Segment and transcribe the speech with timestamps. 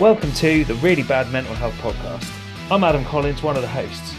[0.00, 2.26] Welcome to the Really Bad Mental Health Podcast.
[2.70, 4.14] I'm Adam Collins, one of the hosts.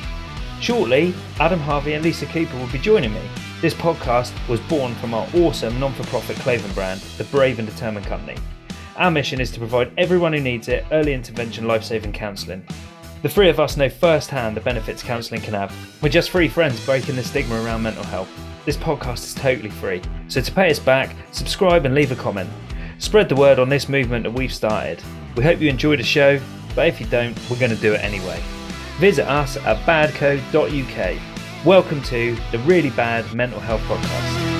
[0.59, 3.21] Shortly, Adam Harvey and Lisa Cooper will be joining me.
[3.61, 7.67] This podcast was born from our awesome non for profit clothing brand, the Brave and
[7.67, 8.37] Determined Company.
[8.95, 12.63] Our mission is to provide everyone who needs it early intervention life saving counselling.
[13.23, 15.75] The three of us know firsthand the benefits counselling can have.
[16.03, 18.29] We're just three friends breaking the stigma around mental health.
[18.67, 22.51] This podcast is totally free, so to pay us back, subscribe and leave a comment.
[22.99, 25.01] Spread the word on this movement that we've started.
[25.35, 26.41] We hope you enjoy the show,
[26.75, 28.41] but if you don't, we're going to do it anyway.
[28.97, 31.65] Visit us at badco.uk.
[31.65, 34.50] Welcome to the Really Bad Mental Health Podcast.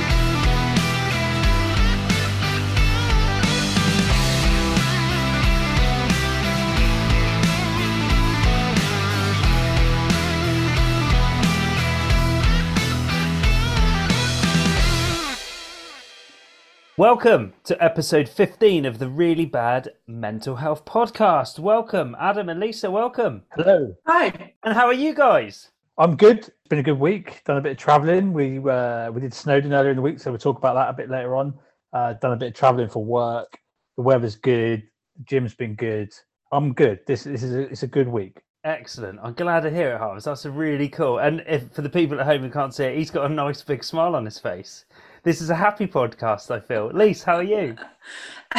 [17.01, 21.57] Welcome to episode 15 of the Really Bad Mental Health Podcast.
[21.57, 22.91] Welcome, Adam and Lisa.
[22.91, 23.41] Welcome.
[23.55, 23.95] Hello.
[24.05, 24.53] Hi.
[24.63, 25.71] And how are you guys?
[25.97, 26.37] I'm good.
[26.37, 27.41] It's been a good week.
[27.43, 28.33] Done a bit of travelling.
[28.33, 30.93] We uh, we did Snowdon earlier in the week, so we'll talk about that a
[30.93, 31.55] bit later on.
[31.91, 33.57] Uh, done a bit of travelling for work.
[33.97, 34.83] The weather's good.
[35.17, 36.13] The gym's been good.
[36.51, 36.99] I'm good.
[37.07, 38.43] This this is a, it's a good week.
[38.63, 39.19] Excellent.
[39.23, 40.25] I'm glad to hear it, Harvest.
[40.25, 41.17] That's a really cool.
[41.17, 43.63] And if, for the people at home who can't see it, he's got a nice
[43.63, 44.85] big smile on his face.
[45.23, 46.89] This is a happy podcast, I feel.
[46.91, 47.75] Lise, how are you?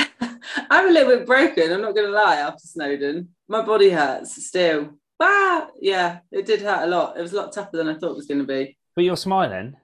[0.70, 1.72] I'm a little bit broken.
[1.72, 2.36] I'm not going to lie.
[2.36, 3.30] After Snowdon.
[3.48, 4.90] my body hurts still.
[5.18, 7.18] Ah, yeah, it did hurt a lot.
[7.18, 8.78] It was a lot tougher than I thought it was going to be.
[8.94, 9.74] But you're smiling.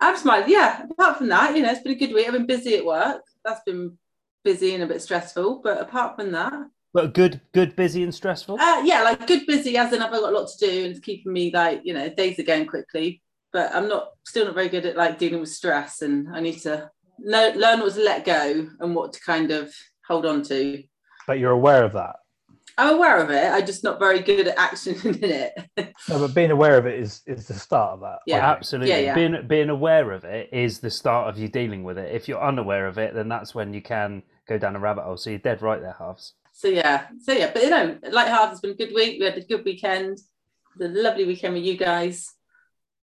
[0.00, 0.50] I'm smiling.
[0.50, 0.84] Yeah.
[0.90, 2.26] Apart from that, you know, it's been a good week.
[2.26, 3.22] I've been busy at work.
[3.42, 3.96] That's been
[4.44, 5.62] busy and a bit stressful.
[5.64, 6.52] But apart from that,
[6.92, 8.60] but good, good, busy and stressful.
[8.60, 11.00] Uh, yeah, like good, busy as in I've got a lot to do and it's
[11.00, 14.68] keeping me like you know days are going quickly but I'm not still not very
[14.68, 18.24] good at like dealing with stress, and I need to know, learn what to let
[18.24, 19.72] go and what to kind of
[20.06, 20.82] hold on to.
[21.26, 22.16] But you're aware of that.
[22.76, 23.44] I'm aware of it.
[23.44, 25.52] I'm just not very good at action in it.
[26.08, 28.20] no, but being aware of it is is the start of that.
[28.26, 28.90] Yeah, absolutely.
[28.90, 29.14] Yeah, yeah.
[29.14, 32.14] Being being aware of it is the start of you dealing with it.
[32.14, 35.16] If you're unaware of it, then that's when you can go down a rabbit hole.
[35.16, 36.34] So you're dead right there, Harvs.
[36.52, 39.18] So yeah, so yeah, but you know, like Harvs has been a good week.
[39.18, 40.18] We had a good weekend.
[40.76, 42.32] The lovely weekend with you guys.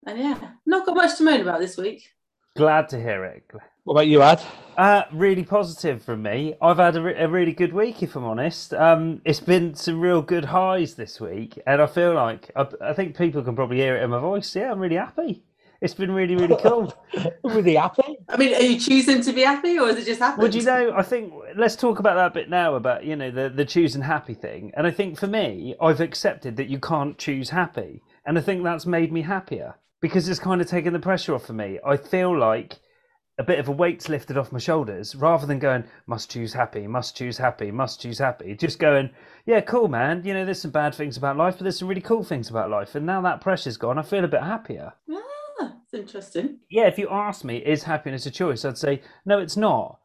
[0.06, 2.12] And yeah, not got much to moan about this week.
[2.56, 3.44] Glad to hear it.
[3.86, 4.42] What about you, Ad?
[4.78, 6.56] Uh, really positive from me.
[6.62, 8.74] I've had a, re- a really good week, if I'm honest.
[8.74, 12.94] Um, it's been some real good highs this week, and I feel like I, I
[12.94, 14.56] think people can probably hear it in my voice.
[14.56, 15.44] Yeah, I'm really happy.
[15.82, 16.94] It's been really, really cool.
[17.44, 18.18] really happy.
[18.30, 20.44] I mean, are you choosing to be happy, or is it just happening?
[20.44, 20.94] Would you know?
[20.96, 24.34] I think let's talk about that bit now about you know the the choosing happy
[24.34, 24.72] thing.
[24.76, 28.64] And I think for me, I've accepted that you can't choose happy, and I think
[28.64, 31.80] that's made me happier because it's kind of taken the pressure off of me.
[31.86, 32.80] I feel like
[33.38, 36.88] a bit of a weight's lifted off my shoulders rather than going, must choose happy,
[36.88, 38.56] must choose happy, must choose happy.
[38.56, 39.10] Just going,
[39.46, 40.22] yeah, cool, man.
[40.24, 42.70] You know, there's some bad things about life, but there's some really cool things about
[42.70, 42.96] life.
[42.96, 44.94] And now that pressure's gone, I feel a bit happier.
[45.12, 45.22] Ah,
[45.60, 46.60] that's interesting.
[46.70, 48.64] Yeah, if you ask me, is happiness a choice?
[48.64, 50.00] I'd say, no, it's not.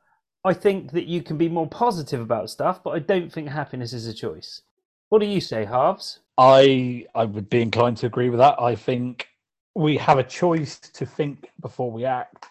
[0.44, 3.92] I think that you can be more positive about stuff, but I don't think happiness
[3.92, 4.62] is a choice.
[5.10, 6.20] What do you say, Harves?
[6.38, 8.60] I I would be inclined to agree with that.
[8.60, 9.26] I think
[9.74, 12.46] we have a choice to think before we act,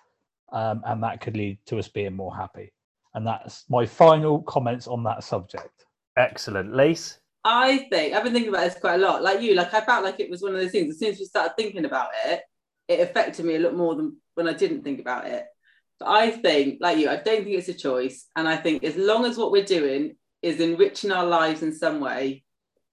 [0.52, 2.72] um, and that could lead to us being more happy.
[3.14, 5.86] And that's my final comments on that subject.
[6.18, 7.20] Excellent, Lise.
[7.44, 9.24] I think I've been thinking about this quite a lot.
[9.24, 10.94] Like you, like I felt like it was one of those things.
[10.94, 12.42] As soon as we started thinking about it,
[12.88, 15.46] it affected me a lot more than when I didn't think about it.
[16.00, 18.28] But I think, like you, I don't think it's a choice.
[18.36, 22.00] And I think as long as what we're doing is enriching our lives in some
[22.00, 22.44] way,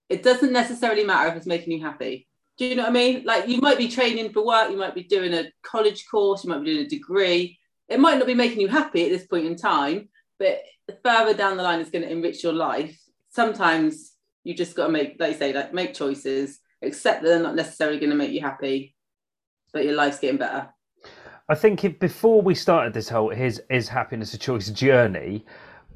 [0.08, 2.28] it doesn't necessarily matter if it's making you happy.
[2.58, 3.24] Do you know what I mean?
[3.24, 6.50] Like you might be training for work, you might be doing a college course, you
[6.50, 7.58] might be doing a degree.
[7.88, 10.08] It might not be making you happy at this point in time,
[10.38, 10.60] but
[11.04, 12.98] further down the line it's going to enrich your life.
[13.30, 14.12] Sometimes
[14.44, 17.56] you just got to make, like you say, like make choices, accept that they're not
[17.56, 18.94] necessarily going to make you happy,
[19.72, 20.68] but your life's getting better.
[21.48, 25.44] I think if, before we started this whole his is happiness a choice journey,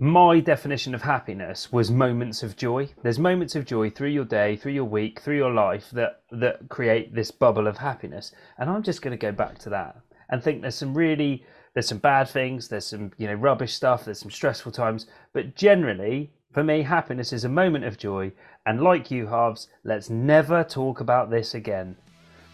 [0.01, 2.89] my definition of happiness was moments of joy.
[3.03, 6.71] There's moments of joy through your day, through your week, through your life that that
[6.71, 8.33] create this bubble of happiness.
[8.57, 10.01] And I'm just going to go back to that
[10.31, 11.45] and think there's some really
[11.75, 15.55] there's some bad things, there's some you know rubbish stuff, there's some stressful times, but
[15.55, 18.33] generally for me happiness is a moment of joy.
[18.65, 21.97] And like you, Harvs, let's never talk about this again.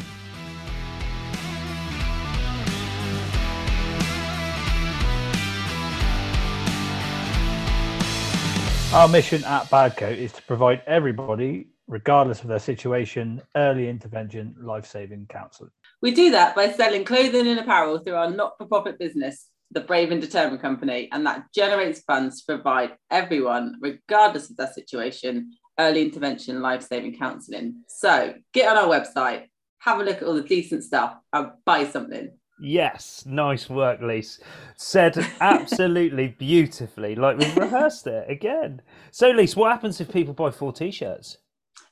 [8.93, 14.85] Our mission at Badco is to provide everybody, regardless of their situation, early intervention life
[14.85, 15.71] saving counselling.
[16.03, 19.47] We do that by selling clothing and apparel through our not for profit business.
[19.73, 24.73] the Brave and Determined Company, and that generates funds to provide everyone, regardless of their
[24.73, 27.85] situation, early intervention life saving counselling.
[27.87, 29.47] So get on our website,
[29.79, 32.33] have a look at all the decent stuff, and buy something.
[32.61, 34.41] Yes, nice work, Lise.
[34.77, 38.83] Said absolutely beautifully, like we've rehearsed it again.
[39.11, 41.39] So, Lise, what happens if people buy four t-shirts?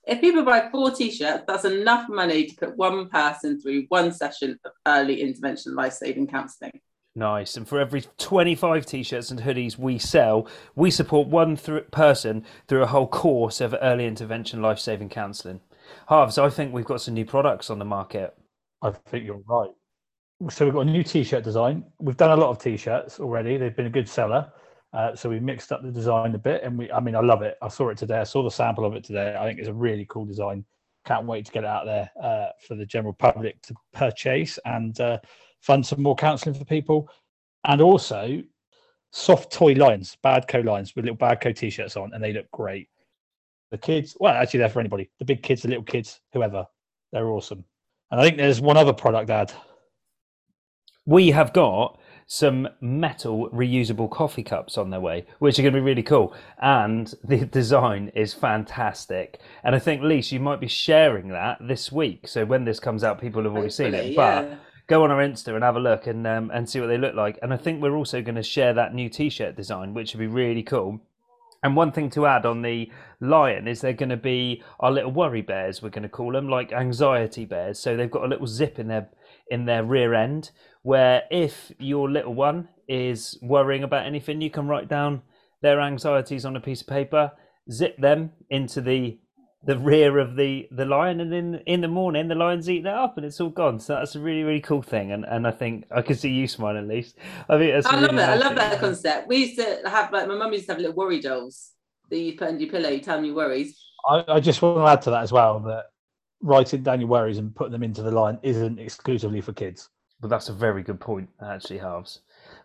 [0.07, 4.59] If people buy four t-shirts, that's enough money to put one person through one session
[4.65, 6.81] of early intervention life-saving counselling.
[7.19, 7.57] Nice.
[7.57, 12.45] And for every 25 t shirts and hoodies we sell, we support one th- person
[12.69, 15.61] through a whole course of early intervention life saving counselling.
[16.07, 18.37] Harves, I think we've got some new products on the market.
[18.83, 19.71] I think you're right.
[20.51, 21.85] So we've got a new t-shirt design.
[21.99, 23.57] We've done a lot of t-shirts already.
[23.57, 24.53] They've been a good seller.
[24.93, 26.91] Uh, so we mixed up the design a bit, and we.
[26.93, 27.59] I mean, I love it.
[27.61, 28.19] I saw it today.
[28.21, 29.37] I saw the sample of it today.
[29.39, 30.65] I think it's a really cool design.
[31.05, 34.99] Can't wait to get it out there uh, for the general public to purchase and
[35.01, 35.19] uh,
[35.61, 37.11] fund some more counselling for people,
[37.65, 38.43] and also
[39.11, 42.89] soft toy lines, Badco lines with little bad Badco t-shirts on, and they look great.
[43.71, 45.11] The kids, well, actually, they're for anybody.
[45.19, 46.65] The big kids, the little kids, whoever,
[47.13, 47.65] they're awesome.
[48.11, 49.53] And I think there's one other product, Ad.
[51.09, 55.81] We have got some metal reusable coffee cups on their way, which are going to
[55.81, 56.35] be really cool.
[56.61, 59.41] And the design is fantastic.
[59.65, 62.29] And I think, Lise, you might be sharing that this week.
[62.29, 64.13] So when this comes out, people have already Hopefully, seen it.
[64.13, 64.43] Yeah.
[64.43, 66.99] But go on our Insta and have a look and um, and see what they
[66.99, 67.39] look like.
[67.41, 70.27] And I think we're also going to share that new T-shirt design, which would be
[70.27, 71.01] really cool.
[71.63, 75.11] And one thing to add on the lion is they're going to be our little
[75.11, 75.83] worry bears.
[75.83, 77.81] We're going to call them like anxiety bears.
[77.81, 79.09] So they've got a little zip in their
[79.51, 80.51] in their rear end,
[80.89, 85.21] where if your little one is worrying about anything, you can write down
[85.61, 87.31] their anxieties on a piece of paper,
[87.71, 89.19] zip them into the
[89.65, 92.95] the rear of the the lion and in in the morning the lion's eating it
[92.95, 93.79] up and it's all gone.
[93.79, 96.47] So that's a really really cool thing and and i think i can see you
[96.47, 97.19] smiling at least
[97.51, 98.21] i think that's i love it.
[98.21, 99.29] I love that concept.
[99.29, 101.73] We used to have like my mum used to have little worry dolls
[102.09, 103.79] that you put under your pillow you tell them your worries.
[104.09, 105.87] I, I just want to add to that as well that
[106.41, 109.91] writing down your worries and putting them into the line isn't exclusively for kids
[110.21, 112.21] but that's a very good point actually Harvs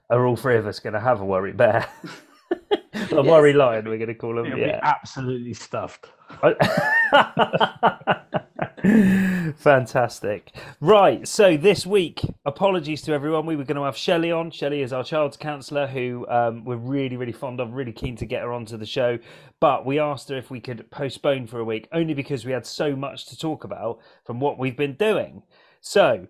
[0.10, 1.88] are all three of us going to have a worry bear
[2.52, 2.58] a
[2.94, 3.12] yes.
[3.12, 6.08] worry lion we're going to call him It'll yeah absolutely stuffed
[8.84, 10.52] Fantastic.
[10.82, 11.26] Right.
[11.26, 13.46] So this week, apologies to everyone.
[13.46, 14.52] We were going to have Shelley on.
[14.52, 18.26] Shelley is our child's counsellor who um, we're really, really fond of, really keen to
[18.26, 19.20] get her onto the show.
[19.62, 22.66] But we asked her if we could postpone for a week, only because we had
[22.66, 25.44] so much to talk about from what we've been doing.
[25.80, 26.28] So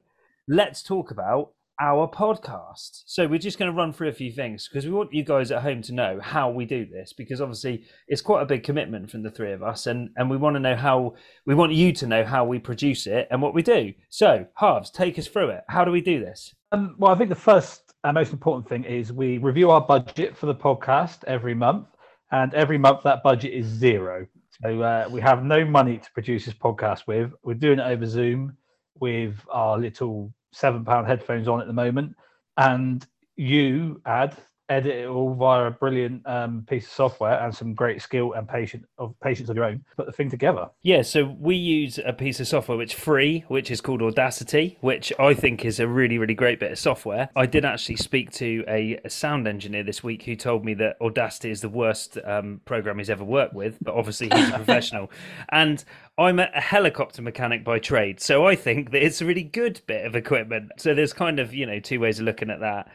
[0.48, 3.04] let's talk about our podcast.
[3.06, 5.52] So we're just going to run through a few things because we want you guys
[5.52, 9.10] at home to know how we do this because obviously it's quite a big commitment
[9.10, 11.92] from the three of us and and we want to know how we want you
[11.94, 13.94] to know how we produce it and what we do.
[14.10, 15.64] So, Harves, take us through it.
[15.68, 16.54] How do we do this?
[16.72, 20.38] Um, well, I think the first and most important thing is we review our budget
[20.38, 21.88] for the podcast every month
[22.32, 24.28] and every month that budget is zero.
[24.62, 27.32] So uh, we have no money to produce this podcast with.
[27.44, 28.58] We're doing it over Zoom
[29.00, 32.16] with our little seven pound headphones on at the moment,
[32.58, 33.06] and
[33.36, 34.38] you add
[34.74, 38.48] edit it all via a brilliant um, piece of software and some great skill and
[38.48, 39.84] patience of patience of your own.
[39.96, 40.70] Put the thing together.
[40.82, 45.14] Yeah, so we use a piece of software which free, which is called Audacity, which
[45.20, 47.30] I think is a really really great bit of software.
[47.36, 50.98] I did actually speak to a, a sound engineer this week who told me that
[51.02, 55.12] Audacity is the worst um, program he's ever worked with, but obviously he's a professional.
[55.50, 55.84] And
[56.18, 60.06] I'm a helicopter mechanic by trade, so I think that it's a really good bit
[60.06, 60.72] of equipment.
[60.78, 62.92] So there's kind of you know two ways of looking at that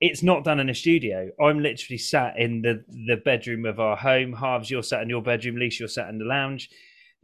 [0.00, 1.30] it's not done in a studio.
[1.40, 4.32] I'm literally sat in the the bedroom of our home.
[4.32, 5.56] Harves, you're sat in your bedroom.
[5.56, 6.70] Lise, you're sat in the lounge.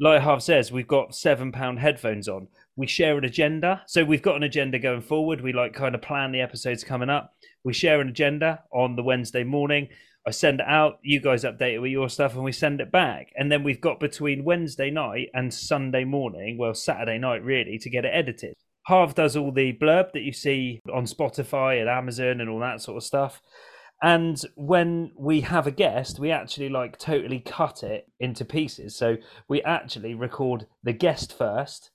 [0.00, 2.48] Like Harv says, we've got seven pound headphones on.
[2.74, 5.40] We share an agenda, so we've got an agenda going forward.
[5.40, 7.32] We like kind of plan the episodes coming up.
[7.62, 9.88] We share an agenda on the Wednesday morning.
[10.26, 10.98] I send it out.
[11.02, 13.30] You guys update it with your stuff, and we send it back.
[13.36, 17.90] And then we've got between Wednesday night and Sunday morning, well, Saturday night really, to
[17.90, 18.54] get it edited.
[18.86, 22.80] Harv does all the blurb that you see on Spotify and Amazon and all that
[22.82, 23.40] sort of stuff.
[24.02, 28.94] And when we have a guest, we actually like totally cut it into pieces.
[28.94, 29.16] So
[29.48, 31.90] we actually record the guest first,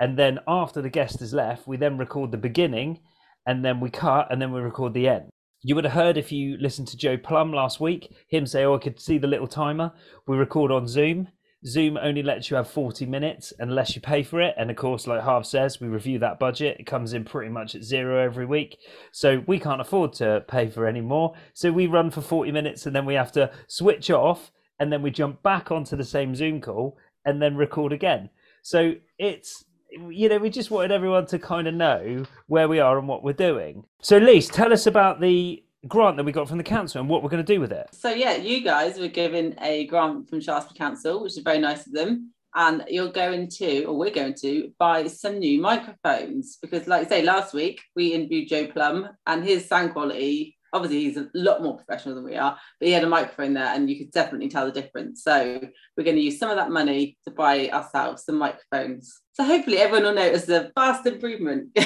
[0.00, 3.00] and then after the guest is left, we then record the beginning,
[3.46, 5.28] and then we cut, and then we record the end.
[5.62, 8.76] You would have heard if you listened to Joe Plum last week, him say, Oh,
[8.76, 9.92] I could see the little timer.
[10.26, 11.28] We record on Zoom.
[11.66, 14.54] Zoom only lets you have 40 minutes unless you pay for it.
[14.56, 16.78] And of course, like Harv says, we review that budget.
[16.80, 18.78] It comes in pretty much at zero every week.
[19.12, 21.34] So we can't afford to pay for any more.
[21.52, 25.02] So we run for 40 minutes and then we have to switch off and then
[25.02, 28.30] we jump back onto the same Zoom call and then record again.
[28.62, 29.64] So it's
[30.08, 33.24] you know, we just wanted everyone to kind of know where we are and what
[33.24, 33.84] we're doing.
[34.00, 37.22] So, Lise, tell us about the grant that we got from the council and what
[37.22, 37.88] we're going to do with it.
[37.92, 41.86] So yeah, you guys were given a grant from Shaftesbury Council, which is very nice
[41.86, 42.32] of them.
[42.54, 47.08] And you're going to, or we're going to, buy some new microphones because, like I
[47.08, 50.56] say, last week we interviewed Joe Plum, and his sound quality.
[50.72, 53.72] Obviously, he's a lot more professional than we are, but he had a microphone there,
[53.72, 55.22] and you could definitely tell the difference.
[55.22, 55.60] So
[55.96, 59.20] we're going to use some of that money to buy ourselves some microphones.
[59.34, 61.76] So hopefully, everyone will notice a vast improvement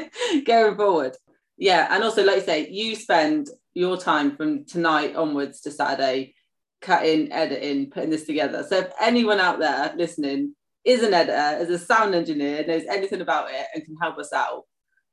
[0.46, 1.16] going forward.
[1.56, 6.34] Yeah, and also, like you say, you spend your time from tonight onwards to Saturday
[6.80, 8.64] cutting, editing, putting this together.
[8.68, 13.20] So if anyone out there listening is an editor, is a sound engineer, knows anything
[13.20, 14.64] about it, and can help us out,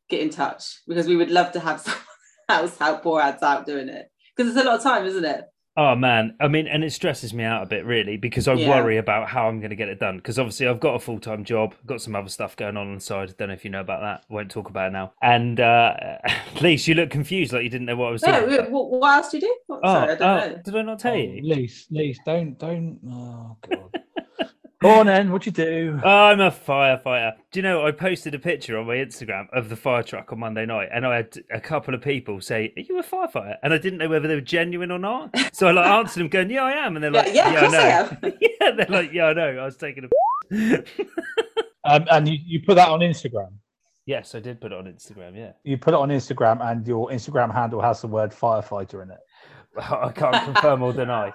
[0.09, 2.03] get in touch because we would love to have someone
[2.49, 5.45] else help pour ads out doing it because it's a lot of time, isn't it?
[5.77, 8.69] Oh man, I mean, and it stresses me out a bit really because I Yeah.
[8.69, 10.17] worry about how I'm going to get it done.
[10.17, 12.95] Because obviously, I've got a full time job, got some other stuff going on on
[12.95, 13.33] the side.
[13.37, 14.25] Don't know if you know about that.
[14.29, 15.13] Won't talk about it now.
[15.21, 15.95] And uh,
[16.61, 18.71] Lise, you look confused, like you didn't know what I was No, talking about.
[18.71, 19.55] what, what else do you do?
[19.67, 20.61] What, Oh, sorry, I don't oh, know.
[20.63, 21.41] did I not tell Oh, you?
[21.41, 22.99] Lise, Lise, don't, don't.
[23.09, 23.91] Oh god.
[24.81, 25.31] Go on then.
[25.31, 25.99] What you do?
[26.03, 27.33] I'm a firefighter.
[27.51, 30.39] Do you know I posted a picture on my Instagram of the fire truck on
[30.39, 33.73] Monday night, and I had a couple of people say, "Are you a firefighter?" And
[33.73, 35.35] I didn't know whether they were genuine or not.
[35.53, 37.55] So I like answered them, going, "Yeah, I am," and they're Yeah, like, yeah, of
[37.55, 38.33] I course I know." am.
[38.41, 40.83] yeah, they're like, "Yeah, I know." I was taking a.
[41.83, 43.53] Um, and you, you put that on Instagram.
[44.05, 45.35] yes, I did put it on Instagram.
[45.35, 45.51] Yeah.
[45.63, 49.19] You put it on Instagram, and your Instagram handle has the word firefighter in it.
[49.77, 51.31] I can't confirm or deny.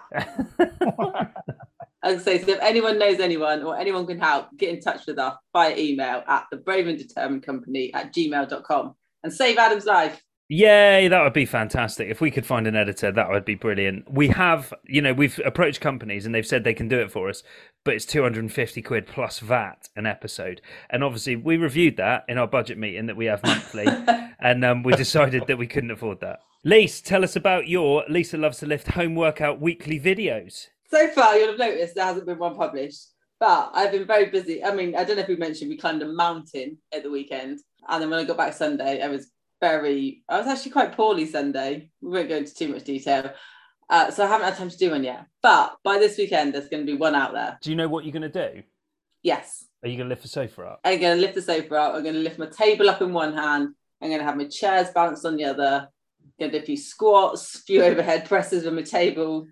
[2.07, 5.09] As I say, so if anyone knows anyone or anyone can help, get in touch
[5.09, 8.95] with us via email at the brave and determined company at gmail.com
[9.25, 10.23] and save Adam's life.
[10.49, 12.09] Yay, that would be fantastic.
[12.09, 14.09] If we could find an editor, that would be brilliant.
[14.09, 17.29] We have, you know, we've approached companies and they've said they can do it for
[17.29, 17.43] us,
[17.85, 20.61] but it's 250 quid plus VAT an episode.
[20.89, 23.87] And obviously, we reviewed that in our budget meeting that we have monthly,
[24.39, 26.39] and um, we decided that we couldn't afford that.
[26.63, 30.69] Lise, tell us about your Lisa Loves to Lift home workout weekly videos.
[30.91, 33.09] So far, you'll have noticed there hasn't been one published,
[33.41, 34.65] but I've been very busy.
[34.65, 37.61] I mean, I don't know if we mentioned we climbed a mountain at the weekend.
[37.89, 41.27] And then when I got back Sunday, I was very, I was actually quite poorly
[41.27, 41.91] Sunday.
[42.01, 43.33] We won't go into too much detail.
[43.89, 45.27] Uh, so I haven't had time to do one yet.
[45.43, 47.59] But by this weekend, there's going to be one out there.
[47.63, 48.63] Do you know what you're going to do?
[49.23, 49.65] Yes.
[49.83, 50.81] Are you going to lift the sofa up?
[50.85, 51.95] I'm going to lift the sofa up.
[51.95, 53.75] I'm going to lift my table up in one hand.
[54.01, 55.89] I'm going to have my chairs balanced on the other.
[56.39, 59.47] Going to do a few squats, a few overhead presses with my table.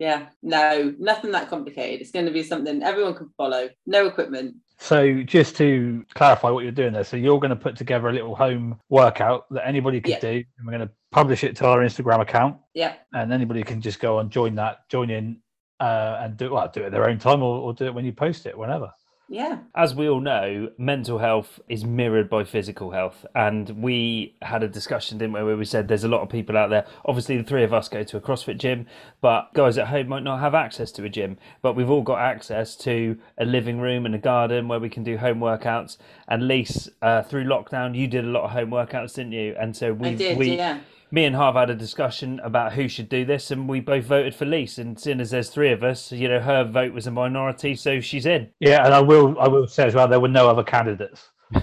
[0.00, 2.00] Yeah, no, nothing that complicated.
[2.00, 3.68] It's going to be something everyone can follow.
[3.86, 4.56] No equipment.
[4.78, 8.12] So just to clarify what you're doing there, so you're going to put together a
[8.12, 10.20] little home workout that anybody could Yeah.
[10.20, 13.82] do, and we're going to publish it to our Instagram account, Yeah, and anybody can
[13.82, 15.42] just go and join that, join in,
[15.80, 18.06] uh, and do well, do it at their own time, or, or do it when
[18.06, 18.90] you post it, whenever.
[19.32, 23.24] Yeah, As we all know, mental health is mirrored by physical health.
[23.32, 26.58] And we had a discussion, didn't we, where we said there's a lot of people
[26.58, 26.84] out there.
[27.04, 28.86] Obviously, the three of us go to a CrossFit gym,
[29.20, 31.38] but guys at home might not have access to a gym.
[31.62, 35.04] But we've all got access to a living room and a garden where we can
[35.04, 35.96] do home workouts.
[36.26, 39.54] And Lise, uh, through lockdown, you did a lot of home workouts, didn't you?
[39.60, 40.38] And so we, did.
[40.38, 43.80] we, yeah, me and Harv had a discussion about who should do this, and we
[43.80, 44.78] both voted for Lise.
[44.78, 48.00] And seeing as there's three of us, you know, her vote was a minority, so
[48.00, 48.50] she's in.
[48.60, 51.30] Yeah, and I will, I will say as well, there were no other candidates.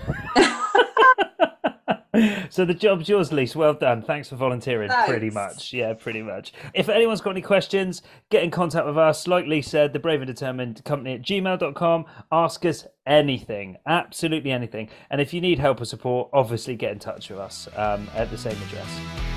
[2.49, 3.55] so the job's yours, Lise.
[3.55, 4.01] Well done.
[4.01, 4.89] Thanks for volunteering.
[5.05, 5.73] Pretty much.
[5.73, 6.53] Yeah, pretty much.
[6.73, 9.27] If anyone's got any questions, get in contact with us.
[9.27, 12.05] Like Lee said, the Brave and Determined Company at gmail.com.
[12.31, 13.77] Ask us anything.
[13.85, 14.89] Absolutely anything.
[15.09, 18.31] And if you need help or support, obviously get in touch with us um, at
[18.31, 19.36] the same address.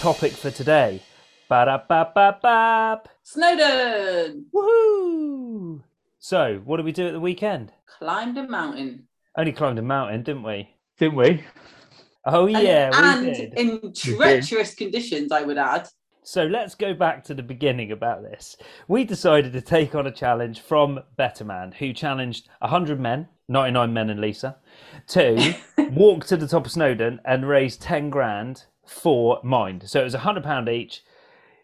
[0.00, 1.02] Topic for today.
[1.50, 3.06] Ba-da-ba-ba-bap.
[3.22, 5.82] Snowdon Woohoo!
[6.18, 7.70] So, what did we do at the weekend?
[7.98, 9.06] climbed a mountain.
[9.36, 10.70] Only climbed a mountain, didn't we?
[10.98, 11.44] Didn't we?
[12.24, 13.52] Oh yeah, and we did.
[13.58, 15.86] in treacherous conditions, I would add.
[16.22, 18.56] So let's go back to the beginning about this.
[18.88, 24.08] We decided to take on a challenge from Betterman, who challenged 100 men, 99 men
[24.08, 24.56] and Lisa,
[25.08, 25.56] to
[25.90, 29.88] walk to the top of Snowdon and raise 10 grand for Mind.
[29.88, 31.04] So it was a £100 each.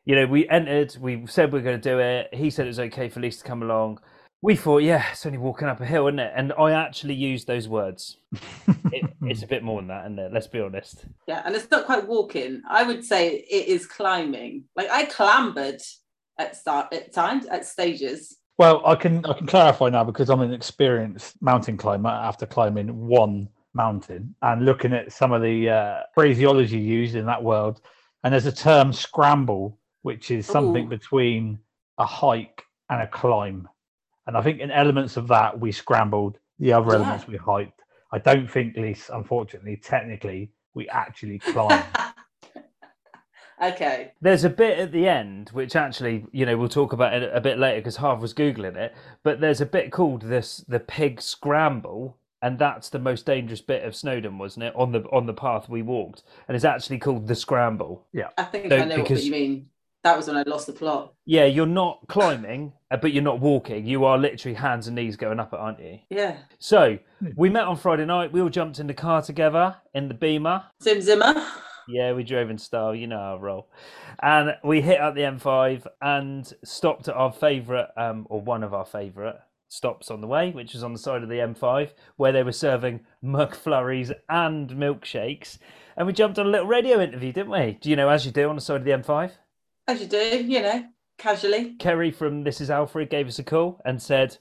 [0.04, 2.33] You know, we entered, we said we are going to do it.
[2.33, 3.99] He said it was okay for Lisa to come along.
[4.40, 6.33] We thought, yeah, it's only walking up a hill, isn't it?
[6.37, 8.18] And I actually used those words.
[8.92, 10.33] it, it's a bit more than that, isn't it?
[10.33, 11.04] Let's be honest.
[11.26, 12.62] Yeah, and it's not quite walking.
[12.68, 14.64] I would say it is climbing.
[14.76, 15.80] Like I clambered
[16.38, 18.37] at start at times at stages.
[18.59, 23.06] Well, I can I can clarify now because I'm an experienced mountain climber after climbing
[23.06, 27.80] one mountain and looking at some of the uh, phraseology used in that world.
[28.25, 30.88] And there's a term scramble which is something Ooh.
[30.88, 31.59] between
[31.99, 33.68] a hike and a climb.
[34.26, 36.97] And I think in elements of that we scrambled, the other Yeah.
[36.97, 37.83] elements we hiked.
[38.12, 41.85] I don't think, Lise, unfortunately, technically, we actually climbed.
[43.62, 44.12] okay.
[44.21, 47.40] There's a bit at the end, which actually, you know, we'll talk about it a
[47.40, 48.95] bit later because Harv was googling it.
[49.23, 52.16] But there's a bit called this the pig scramble,
[52.47, 54.73] and that's the most dangerous bit of Snowdon, wasn't it?
[54.76, 58.07] On the on the path we walked, and it's actually called the scramble.
[58.12, 59.71] Yeah, I think So, I know because- what you mean.
[60.05, 61.15] That was when I lost the plot.
[61.25, 63.87] Yeah, you're not climbing, uh, but you're not walking.
[63.87, 65.99] You are literally hands and knees going up it, aren't you?
[66.11, 66.37] Yeah.
[66.61, 67.00] So
[67.35, 68.31] we met on Friday night.
[68.31, 70.62] We all jumped in the car together in the Beamer.
[70.81, 71.35] Sim Zimmer.
[71.88, 73.69] Yeah, we drove in style, you know our role.
[74.21, 78.75] And we hit up the M5 and stopped at our favourite, um, or one of
[78.75, 79.37] our favourite
[79.68, 82.52] stops on the way, which was on the side of the M5, where they were
[82.52, 85.58] serving McFlurries and milkshakes.
[85.96, 87.78] And we jumped on a little radio interview, didn't we?
[87.80, 89.32] Do you know, as you do on the side of the M5?
[89.88, 90.85] As you do, you know,
[91.18, 91.75] casually.
[91.78, 94.37] Kerry from This Is Alfred gave us a call and said,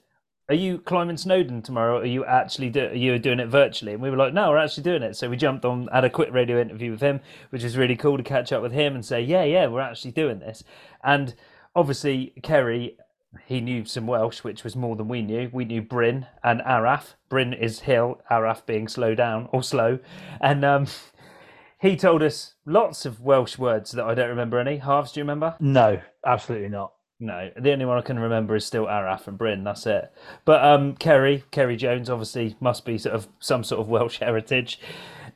[0.49, 1.97] "Are you climbing Snowdon tomorrow?
[1.97, 4.49] Or are you actually do- are you doing it virtually?" And we were like, "No,
[4.49, 7.21] we're actually doing it." So we jumped on, had a quick radio interview with him,
[7.51, 10.11] which was really cool to catch up with him and say, "Yeah, yeah, we're actually
[10.11, 10.63] doing this."
[11.03, 11.35] And
[11.75, 12.97] obviously, Kerry.
[13.45, 15.49] He knew some Welsh, which was more than we knew.
[15.51, 17.15] We knew Bryn and Araf.
[17.29, 19.99] Bryn is hill, Araf being slow down or slow.
[20.41, 20.87] And um,
[21.79, 24.77] he told us lots of Welsh words that I don't remember any.
[24.77, 25.55] Harvs, do you remember?
[25.59, 26.93] no, absolutely not.
[27.17, 29.63] No, the only one I can remember is still Araf and Bryn.
[29.63, 30.11] That's it.
[30.43, 34.81] But um, Kerry, Kerry Jones, obviously must be sort of some sort of Welsh heritage,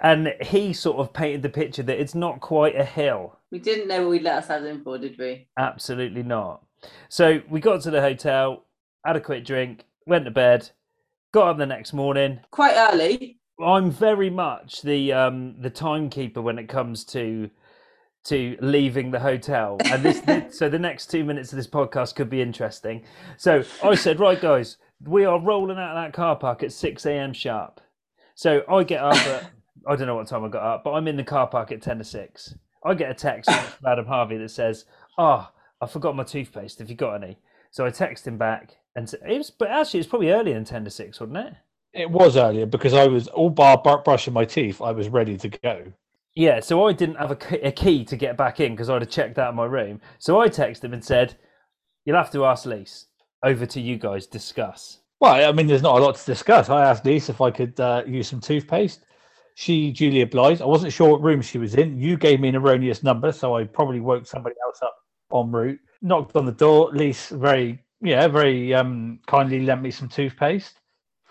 [0.01, 3.37] and he sort of painted the picture that it's not quite a hill.
[3.49, 5.47] We didn't know what we'd let ourselves in for, did we?
[5.57, 6.63] Absolutely not.
[7.09, 8.65] So we got to the hotel,
[9.05, 10.69] had a quick drink, went to bed,
[11.31, 12.39] got up the next morning.
[12.51, 13.39] Quite early.
[13.63, 17.49] I'm very much the um, the timekeeper when it comes to
[18.25, 19.77] to leaving the hotel.
[19.85, 23.03] And this, this so the next two minutes of this podcast could be interesting.
[23.37, 27.05] So I said, right, guys, we are rolling out of that car park at six
[27.05, 27.33] a.m.
[27.33, 27.81] sharp.
[28.35, 29.51] So I get up at
[29.87, 31.81] I don't know what time I got up, but I'm in the car park at
[31.81, 32.55] ten to six.
[32.83, 34.85] I get a text from Adam Harvey that says,
[35.17, 35.49] "Oh,
[35.81, 36.79] I forgot my toothpaste.
[36.79, 37.37] Have you got any?"
[37.71, 40.83] So I text him back, and it was, but actually, it's probably earlier than ten
[40.85, 41.53] to six, wasn't it?
[41.93, 44.81] It was earlier because I was all bar, bar brushing my teeth.
[44.81, 45.93] I was ready to go.
[46.35, 49.01] Yeah, so I didn't have a, key- a key to get back in because I'd
[49.01, 49.99] have checked out of my room.
[50.19, 51.35] So I texted him and said,
[52.05, 53.07] "You'll have to ask Lise.
[53.43, 54.27] Over to you guys.
[54.27, 56.69] Discuss." Well, I mean, there's not a lot to discuss.
[56.69, 59.03] I asked Lise if I could uh, use some toothpaste.
[59.55, 60.61] She duly obliged.
[60.61, 61.99] I wasn't sure what room she was in.
[61.99, 64.95] You gave me an erroneous number, so I probably woke somebody else up
[65.33, 65.79] en route.
[66.01, 66.91] Knocked on the door.
[66.93, 70.79] Lise very, yeah, very um, kindly lent me some toothpaste.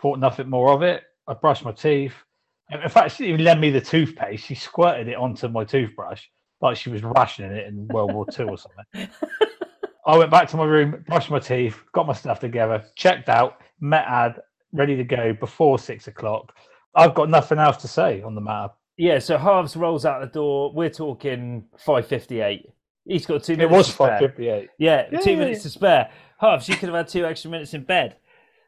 [0.02, 1.02] Thought nothing more of it.
[1.26, 2.14] I brushed my teeth.
[2.70, 4.44] In fact, she even lend me the toothpaste.
[4.44, 6.24] She squirted it onto my toothbrush
[6.60, 9.08] like she was rationing it in World War Two or something.
[10.06, 13.58] I went back to my room, brushed my teeth, got my stuff together, checked out,
[13.80, 14.40] met Ad,
[14.72, 16.54] ready to go before six o'clock.
[16.94, 18.72] I've got nothing else to say on the matter.
[18.96, 19.18] Yeah.
[19.18, 20.72] So Harvs rolls out the door.
[20.74, 22.66] We're talking five fifty-eight.
[23.08, 23.64] He's got two minutes.
[23.66, 23.70] It minutes.
[23.70, 24.08] was to spare.
[24.08, 24.68] five fifty-eight.
[24.78, 25.62] Yeah, Yeah, two yeah, minutes yeah.
[25.62, 26.10] to spare.
[26.38, 28.16] Harvs, you could have had two extra minutes in bed.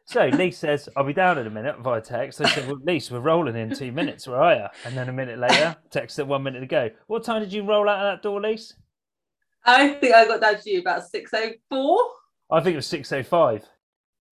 [0.06, 2.40] So Lise says, I'll be down in a minute via text.
[2.40, 4.26] I said, Well, Lise, we're rolling in two minutes.
[4.26, 4.66] Where are you?
[4.84, 6.90] And then a minute later, text at one minute to go.
[7.06, 8.74] What time did you roll out of that door, Lise?
[9.64, 11.98] I think I got down to you about 6.04.
[12.50, 13.62] I think it was 6.05.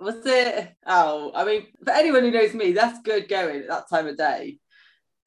[0.00, 0.74] Was it?
[0.86, 4.16] Oh, I mean, for anyone who knows me, that's good going at that time of
[4.16, 4.58] day.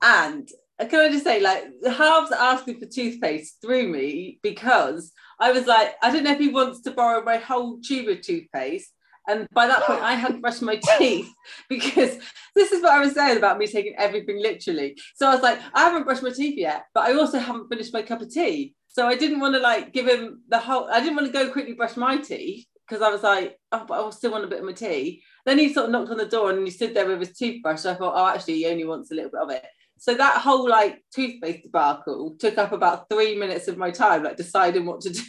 [0.01, 0.49] And
[0.81, 5.67] Uh, can I just say, like, Harvs asking for toothpaste threw me because I was
[5.67, 8.91] like, I don't know if he wants to borrow my whole tube of toothpaste.
[9.27, 11.31] And by that point, I hadn't brushed my teeth
[11.69, 12.17] because
[12.55, 14.97] this is what I was saying about me taking everything literally.
[15.15, 17.93] So I was like, I haven't brushed my teeth yet, but I also haven't finished
[17.93, 18.73] my cup of tea.
[18.87, 21.51] So I didn't want to like give him the whole, I didn't want to go
[21.51, 24.59] quickly brush my teeth because I was like, oh, but I still want a bit
[24.59, 25.21] of my tea.
[25.45, 27.81] Then he sort of knocked on the door and he stood there with his toothbrush.
[27.81, 29.65] So I thought, oh, actually, he only wants a little bit of it.
[30.01, 34.35] So that whole like toothpaste debacle took up about three minutes of my time, like
[34.35, 35.21] deciding what to do,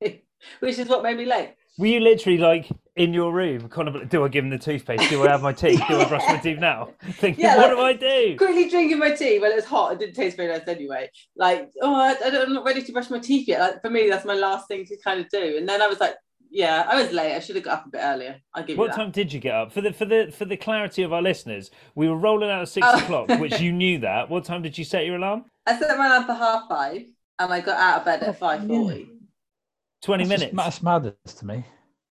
[0.60, 1.52] which is what made me late.
[1.76, 4.56] Were you literally like in your room, kind of like, do I give him the
[4.56, 5.10] toothpaste?
[5.10, 5.82] Do I have my teeth?
[5.88, 6.88] Do I brush my teeth now?
[7.02, 8.36] Thinking, Yeah, what like- do I do?
[8.38, 9.92] Quickly drinking my tea when it was hot.
[9.92, 11.10] It didn't taste very nice anyway.
[11.36, 13.60] Like, oh, I, I don't, I'm not ready to brush my teeth yet.
[13.60, 15.56] Like for me, that's my last thing to kind of do.
[15.58, 16.14] And then I was like,
[16.54, 17.34] yeah, I was late.
[17.34, 18.40] I should have got up a bit earlier.
[18.54, 18.96] I'll give you What that.
[18.96, 19.72] time did you get up?
[19.72, 22.68] For the for the for the clarity of our listeners, we were rolling out at
[22.68, 22.98] six Oh.
[22.98, 24.30] o'clock, which you knew that.
[24.30, 25.44] What time did you set your alarm?
[25.66, 27.02] I set my alarm for half five,
[27.40, 29.08] and I got out of bed Oh, at five forty.
[30.02, 30.64] Twenty That's just- minutes.
[30.64, 31.64] That's madness to me.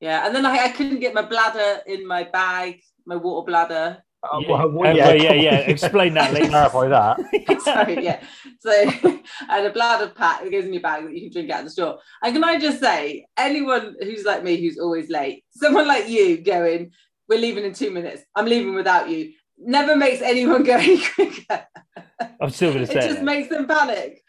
[0.01, 4.03] Yeah, and then I, I couldn't get my bladder in my bag, my water bladder.
[4.22, 5.57] Uh, Yeah, well, well, uh, yeah, yeah.
[5.59, 6.48] Explain that, Lee.
[6.48, 7.61] Clarify that.
[7.62, 8.20] Sorry, yeah.
[8.61, 11.50] So I had a bladder pack that goes in your bag that you can drink
[11.50, 11.96] out of the straw.
[12.22, 16.38] And can I just say, anyone who's like me who's always late, someone like you
[16.38, 16.92] going,
[17.29, 21.66] we're leaving in two minutes, I'm leaving without you, never makes anyone go any quicker.
[22.40, 23.24] I'm still going It to say it just that.
[23.24, 24.22] makes them panic.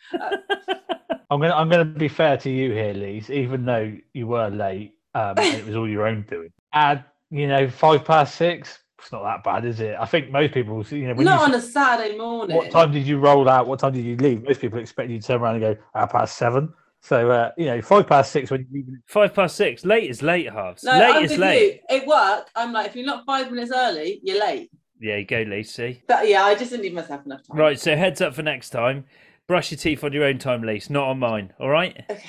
[1.30, 3.30] I'm gonna I'm gonna be fair to you here, Lise.
[3.30, 6.50] Even though you were late, um, it was all your own doing.
[6.74, 8.80] Ad, you know, five past six.
[9.00, 9.96] It's not that bad, is it?
[10.00, 12.56] I think most people, you know, when Not you, on a Saturday morning.
[12.58, 13.68] what time did you roll out?
[13.68, 14.44] What time did you leave?
[14.44, 16.74] Most people expect you to turn around and go half past seven.
[17.02, 18.86] So uh, you know, five past six when you leave.
[19.06, 19.86] Five past six.
[19.86, 20.84] Late is late, Harvs.
[20.84, 21.82] No, late I'm is with late.
[21.90, 21.98] you.
[21.98, 24.72] At work, I'm like, if you're not five minutes early, you're late.
[25.00, 25.62] Yeah, you go, Lee.
[25.64, 26.02] See.
[26.08, 27.58] But yeah, I just didn't leave myself enough time.
[27.58, 27.80] Right.
[27.80, 29.06] So heads up for next time.
[29.48, 31.54] Brush your teeth on your own time, Lise, not on mine.
[31.60, 32.04] All right.
[32.10, 32.24] Okay.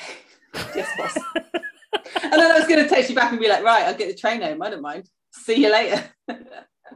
[0.74, 1.16] Yes, boss.
[2.22, 4.08] and then I was going to text you back and be like, right, I'll get
[4.08, 4.62] the train home.
[4.62, 5.08] I don't mind.
[5.32, 6.04] See you later.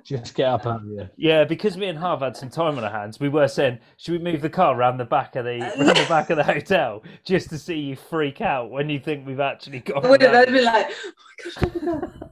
[0.05, 1.11] Just get up earlier.
[1.17, 4.13] Yeah, because me and Harv had some time on our hands, we were saying, should
[4.13, 6.45] we move the car around the back of the uh, round the back of the
[6.45, 10.05] hotel just to see you freak out when you think we've actually got.
[10.05, 12.31] I would have been like, oh my gosh, my God.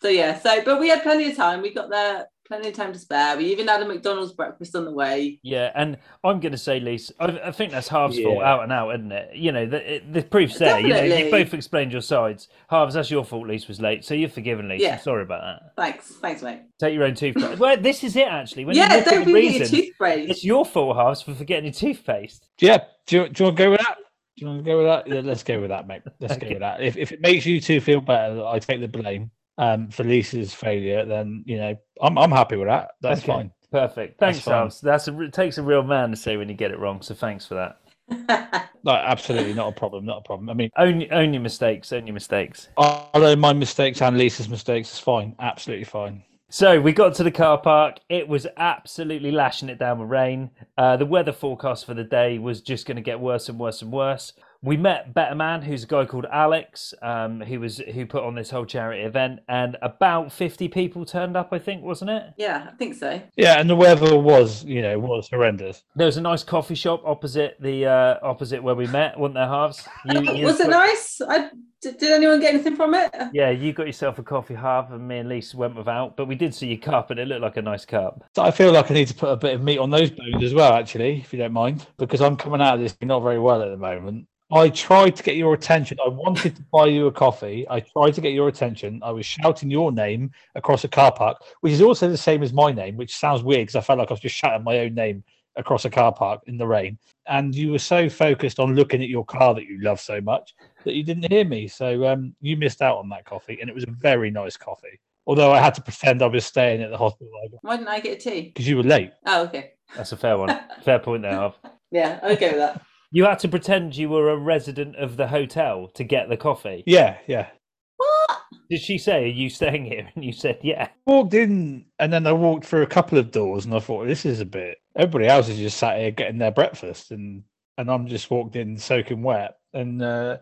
[0.00, 1.60] So yeah, so but we had plenty of time.
[1.62, 3.36] We got there, plenty of time to spare.
[3.36, 5.38] We even had a McDonald's breakfast on the way.
[5.42, 8.72] Yeah, and I'm going to say, Lise, I, I think that's Harv's fault out and
[8.72, 9.36] out, isn't it?
[9.36, 10.80] You know, the, it- the proof's there.
[10.80, 12.48] You know, you both explained your sides.
[12.68, 13.46] Harv's, that's your fault.
[13.46, 14.80] Lise was late, so you're forgiven, Lise.
[14.80, 14.94] Yeah.
[14.94, 15.72] I'm sorry about that.
[15.76, 16.62] Thanks, thanks, mate.
[16.80, 17.58] Take your own toothpaste.
[17.58, 18.64] well, this is it actually.
[18.64, 20.18] When you yeah, look at don't the forget your reason, toothbrush.
[20.18, 22.48] it's your fault, Harv's, for forgetting your toothpaste.
[22.60, 22.84] Yeah.
[23.06, 23.96] Do you, do you want to go with that?
[24.36, 25.06] Do you want to go with that?
[25.08, 26.02] Yeah, let's go with that, mate.
[26.20, 26.46] Let's Okay.
[26.46, 26.80] go with that.
[26.80, 30.54] If, if it makes you two feel better, I take the blame um, for Lisa's
[30.54, 32.92] failure, then you know I'm I'm happy with that.
[33.02, 33.32] That's Okay.
[33.32, 33.50] fine.
[33.70, 34.18] Perfect.
[34.18, 34.54] Thanks, fine.
[34.54, 34.80] Harv's.
[34.80, 37.02] That's a, it takes a real man to say when you get it wrong.
[37.02, 37.80] So thanks for that.
[38.84, 40.06] No, absolutely not a problem.
[40.06, 40.48] Not a problem.
[40.48, 41.92] I mean, Own, own your mistakes.
[41.92, 42.68] Own your mistakes.
[42.76, 45.34] although my mistakes and Lisa's mistakes is fine.
[45.40, 46.22] Absolutely fine.
[46.48, 47.96] So we got to the car park.
[48.08, 50.50] It was absolutely lashing it down with rain.
[50.78, 53.82] Uh, the weather forecast for the day was just going to get worse and worse
[53.82, 54.32] and worse.
[54.62, 58.34] We met Better Man, who's a guy called Alex, um, who was who put on
[58.34, 61.50] this whole charity event, and about fifty people turned up.
[61.52, 62.34] I think, wasn't it?
[62.36, 63.22] yeah, I think so.
[63.36, 65.84] Yeah, and the weather was, you know, was horrendous.
[65.94, 69.46] There was a nice coffee shop opposite the uh, opposite where we met, wasn't there,
[69.46, 69.86] Harvs?
[70.06, 71.20] You, you Was it nice?
[71.20, 73.14] I, did, did anyone get anything from it?
[73.32, 76.34] Yeah, you got yourself a coffee, Harv, and me and Lisa went without, but we
[76.34, 78.24] did see your cup, and it looked like a nice cup.
[78.34, 80.42] So I feel like I need to put a bit of meat on those bones
[80.42, 83.38] as well, actually, if you don't mind, because I'm coming out of this not very
[83.38, 84.26] well at the moment.
[84.50, 85.98] I tried to get your attention.
[86.04, 87.66] I wanted to buy you a coffee.
[87.68, 89.00] I tried to get your attention.
[89.04, 92.52] I was shouting your name across a car park, which is also the same as
[92.52, 94.94] my name, which sounds weird because I felt like I was just shouting my own
[94.94, 95.22] name
[95.56, 96.98] across a car park in the rain.
[97.26, 100.54] And you were so focused on looking at your car that you love so much
[100.84, 101.68] that you didn't hear me.
[101.68, 104.98] So um, you missed out on that coffee, and it was a very nice coffee.
[105.26, 107.30] Although I had to pretend I was staying at the hospital
[107.60, 108.40] Why didn't I get a tea?
[108.48, 109.12] because you were late.
[109.26, 109.72] Oh, okay.
[109.94, 110.58] That's a fair one.
[110.82, 111.54] fair point there, Harv.
[111.90, 112.82] Yeah, okay with that.
[113.10, 116.84] You had to pretend you were a resident of the hotel to get the coffee.
[116.86, 117.48] Yeah, yeah.
[117.96, 118.38] What?
[118.70, 120.08] Did she say, Are you staying here?
[120.14, 120.88] And you said, Yeah.
[121.06, 124.26] Walked in, and then I walked through a couple of doors, and I thought, this
[124.26, 124.78] is a bit.
[124.96, 127.44] Everybody else is just sat here getting their breakfast, and
[127.78, 129.58] and I'm just walked in soaking wet.
[129.72, 130.38] And uh,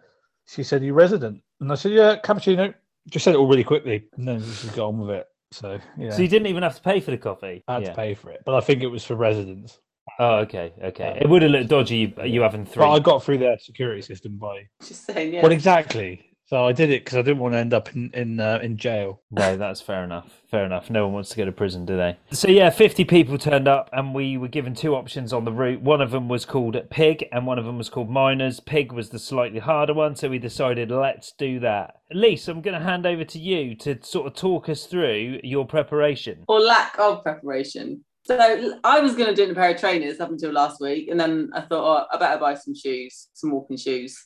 [0.47, 2.75] she said, "You resident?" And I said, "Yeah, cappuccino."
[3.11, 5.27] Just said it all really quickly, and then just got on with it.
[5.53, 7.63] So yeah, So you didn't even have to pay for the coffee?
[7.69, 7.91] I had yeah.
[7.91, 9.79] to pay for it, but I think it was for residents.
[10.19, 11.11] Oh, okay, okay.
[11.11, 12.81] Um, It would have looked dodgy you, you having three.
[12.81, 15.42] But I got through their security system by Just saying, yeah.
[15.42, 16.23] well, exactly.
[16.49, 18.77] So I did it because I didn't want to end up in in uh, in
[18.77, 19.21] jail.
[19.33, 20.42] No, that's fair enough.
[20.49, 20.88] Fair enough.
[20.88, 22.16] No one wants to go to prison, do they?
[22.31, 25.83] So yeah, fifty people turned up, and we were given two options on the route.
[25.83, 28.61] One of them was called Pig, and one of them was called Miners.
[28.61, 31.97] Pig was the slightly harder one, so we decided let's do that.
[32.12, 35.66] Lise, I'm going to hand over to you to sort of talk us through your
[35.66, 36.45] preparation.
[36.47, 38.05] or lack of preparation.
[38.27, 40.81] So I was going to do it in a pair of trainers up until last
[40.81, 44.19] week, and then I thought, oh, I better buy some shoes, some walking shoes.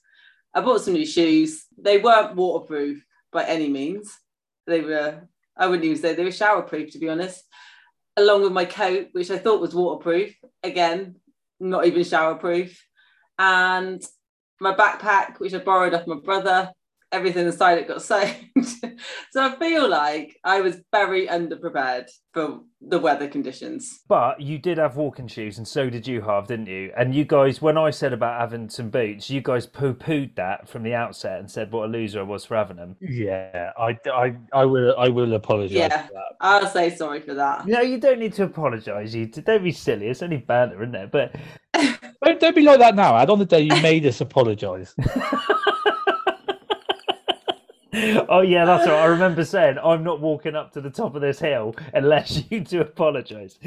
[0.55, 1.67] I bought some new shoes.
[1.77, 4.11] They weren't waterproof by any means.
[4.67, 7.45] They were, I wouldn't even say they were showerproof, to be honest.
[8.17, 11.17] Along with my coat, which I thought was waterproof, again,
[11.61, 12.75] not even showerproof,
[13.39, 14.03] and
[14.63, 16.71] my backpack, which I borrowed off my brother.
[17.13, 18.35] Everything inside it got soaked.
[19.33, 24.01] so I feel like I was very underprepared for the weather conditions.
[24.09, 26.93] But you did have walking shoes, and so did you, Harv, didn't you?
[26.97, 30.69] And you guys, when I said about having some boots, you guys poo pooed that
[30.69, 32.97] from the outset and said what a loser I was for having them.
[33.01, 36.07] Yeah, I, I, I will I will apologise Yeah.
[36.07, 36.23] for that.
[36.41, 37.67] I'll say sorry for that.
[37.67, 39.13] No, you don't need to apologise.
[39.15, 40.07] You don't be silly.
[40.07, 41.11] It's only banter, isn't it?
[41.11, 41.35] But
[42.23, 43.17] Don't, don't be like that now.
[43.17, 44.95] Ad on the day you made us apologise.
[48.29, 49.03] oh yeah, that's right.
[49.03, 52.61] I remember saying I'm not walking up to the top of this hill unless you
[52.61, 53.59] do apologise.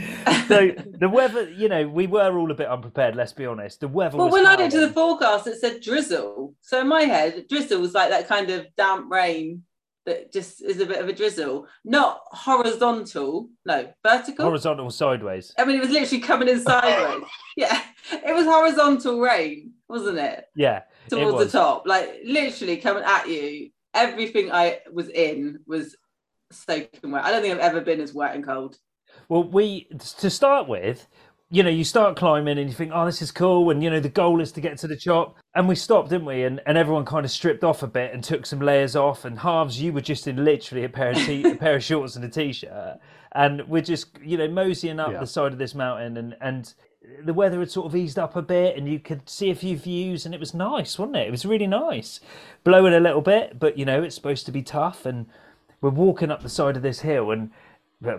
[0.47, 3.15] So the weather, you know, we were all a bit unprepared.
[3.15, 3.81] Let's be honest.
[3.81, 4.17] The weather.
[4.17, 6.53] Well, was when I looked at the forecast, it said drizzle.
[6.61, 9.63] So in my head, drizzle was like that kind of damp rain
[10.05, 14.45] that just is a bit of a drizzle, not horizontal, no, vertical.
[14.45, 15.53] horizontal sideways.
[15.57, 17.23] I mean, it was literally coming in sideways.
[17.57, 17.81] yeah,
[18.11, 20.45] it was horizontal rain, wasn't it?
[20.55, 21.51] Yeah, Towards was.
[21.51, 23.69] the top, like literally coming at you.
[23.93, 25.95] Everything I was in was
[26.51, 27.23] soaking wet.
[27.23, 28.77] I don't think I've ever been as wet and cold.
[29.29, 31.07] Well, we to start with,
[31.51, 33.99] you know, you start climbing and you think, oh, this is cool, and you know,
[33.99, 35.37] the goal is to get to the top.
[35.55, 36.43] And we stopped, didn't we?
[36.43, 39.23] And and everyone kind of stripped off a bit and took some layers off.
[39.25, 42.15] And Harvs, you were just in literally a pair of t- a pair of shorts
[42.15, 42.97] and a t-shirt,
[43.33, 45.19] and we're just you know moseying up Yeah.
[45.19, 46.73] the side of this mountain, and and
[47.23, 49.77] the weather had sort of eased up a bit, and you could see a few
[49.77, 51.27] views, and it was nice, wasn't it?
[51.27, 52.19] It was really nice,
[52.63, 55.25] blowing a little bit, but you know, it's supposed to be tough, and
[55.81, 57.51] we're walking up the side of this hill and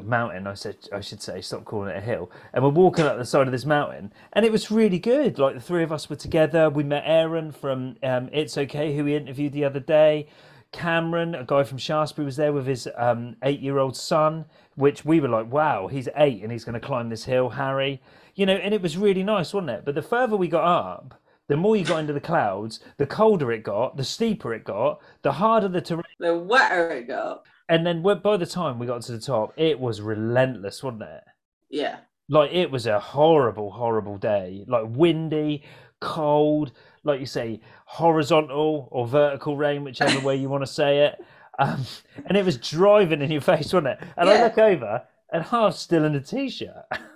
[0.04, 2.30] mountain I said I should say stop calling it a hill.
[2.52, 5.38] And we're walking up the side of this mountain and it was really good.
[5.38, 6.70] Like the three of us were together.
[6.70, 10.26] We met Aaron from um, It's Okay who we interviewed the other day.
[10.72, 14.44] Cameron a guy from Shaftesbury was there with his um, eight year old son
[14.74, 18.02] which we were like wow he's eight and he's going to climb this hill Harry
[18.34, 21.20] you know and it was really nice wasn't it but the further we got up
[21.48, 25.00] the more you got into the clouds the colder it got the steeper it got
[25.22, 27.44] the harder the terrain The wetter it got.
[27.68, 31.22] and then by the time we got to the top, it was relentless, wasn't it?
[31.70, 31.96] Yeah.
[32.28, 34.64] Like it was a horrible, horrible day.
[34.66, 35.64] Like windy,
[36.00, 41.24] cold, like you say, horizontal or vertical rain, whichever way you want to say it.
[41.58, 41.84] Um,
[42.26, 43.98] and it was driving in your face, wasn't it?
[44.16, 46.84] And I look over, and half still in a t-shirt.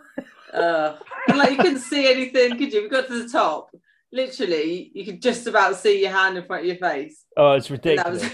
[0.52, 0.96] Uh,
[1.28, 2.82] like you couldn't see anything, could you?
[2.82, 3.70] We got to the top.
[4.12, 7.24] Literally, you could just about see your hand in front of your face.
[7.36, 8.22] Oh, it's ridiculous.
[8.22, 8.32] was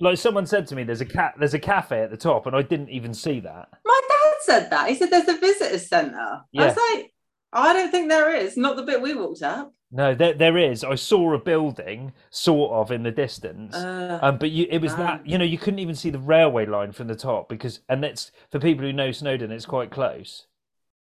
[0.00, 2.56] Like someone said to me, "There's a cat, there's a cafe at the top," and
[2.56, 3.68] I didn't even see that.
[3.84, 4.88] my dad said that.
[4.88, 6.16] He said there's a visitor centre.
[6.58, 7.12] I was like,
[7.52, 8.56] I don't think there is.
[8.56, 9.72] Not the bit we walked up.
[9.92, 10.82] No, there, there is.
[10.82, 13.76] I saw a building, sort of, in the distance.
[13.76, 16.66] Uh, Um, but you, it was that you know you couldn't even see the railway
[16.66, 20.46] line from the top because, and that's for people who know Snowdon, it's quite close.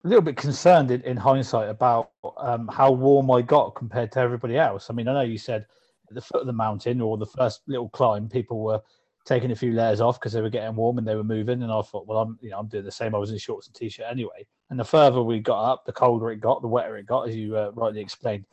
[0.06, 4.20] A little bit concerned in, in hindsight about um, how warm I got compared to
[4.20, 4.90] everybody else.
[4.90, 5.66] I mean, I know you said
[6.08, 8.80] at the foot of the mountain or the first little climb, people were
[9.26, 11.64] taking a few layers off because they were getting warm and they were moving.
[11.64, 13.16] And I thought, well, I'm you know I'm doing the same.
[13.16, 14.46] I was in shorts and t-shirt anyway.
[14.70, 17.36] And the further we got up, the colder it got, the wetter it got, as
[17.36, 18.46] you uh, rightly explained.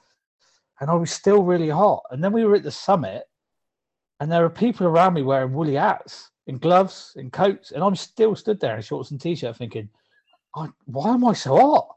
[0.81, 2.03] And I was still really hot.
[2.11, 3.25] And then we were at the summit,
[4.21, 7.95] and there were people around me wearing woolly hats, in gloves, in coats, and I'm
[7.95, 9.91] still stood there in shorts and t-shirt, thinking,
[10.57, 11.97] I, why am I so hot?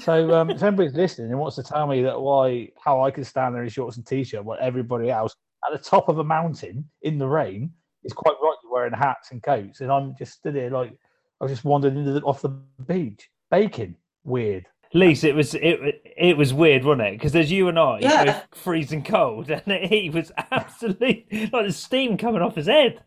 [0.00, 3.24] so um, if anybody's listening and wants to tell me that why how I can
[3.24, 5.36] stand there in shorts and t-shirt while everybody else
[5.66, 7.70] at the top of a mountain in the rain
[8.02, 10.92] is quite rightly wearing hats and coats, and I'm just stood here like
[11.40, 12.50] I was just wandered into the, off the
[12.86, 13.96] beach, baking.
[14.24, 14.66] Weird.
[14.92, 17.12] Lise, it was it it was weird, wasn't it?
[17.12, 18.24] Because there's you and I Yeah.
[18.24, 23.00] both freezing cold, and he was absolutely like the steam coming off his head.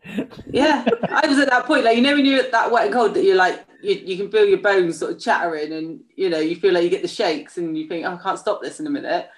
[0.46, 1.84] yeah, I was at that point.
[1.84, 4.16] Like you know, when you're at that wet and cold, that you're like you, you
[4.16, 7.02] can feel your bones sort of chattering, and you know you feel like you get
[7.02, 9.28] the shakes, and you think, oh, I can't stop this in a minute.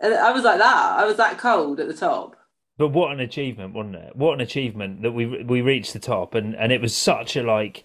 [0.00, 0.98] And I was like that.
[0.98, 2.34] I was that cold at the top.
[2.78, 4.16] But what an achievement, wasn't it?
[4.16, 7.44] What an achievement that we we reached the top, and and it was such a
[7.44, 7.84] like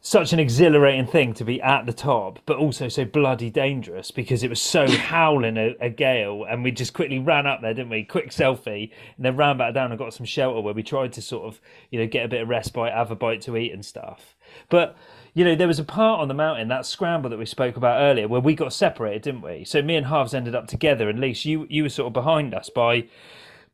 [0.00, 4.42] such an exhilarating thing to be at the top, but also so bloody dangerous because
[4.42, 7.90] it was so howling a, a gale, and we just quickly ran up there, didn't
[7.90, 8.04] we?
[8.04, 11.22] Quick selfie, and then ran back down and got some shelter where we tried to
[11.22, 13.84] sort of you know get a bit of respite, have a bite to eat and
[13.84, 14.36] stuff.
[14.68, 14.96] But
[15.34, 18.00] you know there was a part on the mountain that scramble that we spoke about
[18.00, 19.64] earlier where we got separated, didn't we?
[19.64, 22.54] So me and Harvs ended up together, and Lise, you you were sort of behind
[22.54, 23.08] us by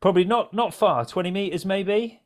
[0.00, 2.22] probably not not far, twenty meters maybe.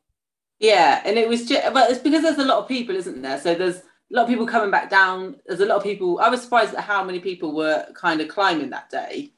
[0.60, 3.38] Yeah, and it was just, but it's because there's a lot of people, isn't there?
[3.38, 5.36] So there's a lot of people coming back down.
[5.46, 6.18] There's a lot of people.
[6.20, 9.32] I was surprised at how many people were kind of climbing that day,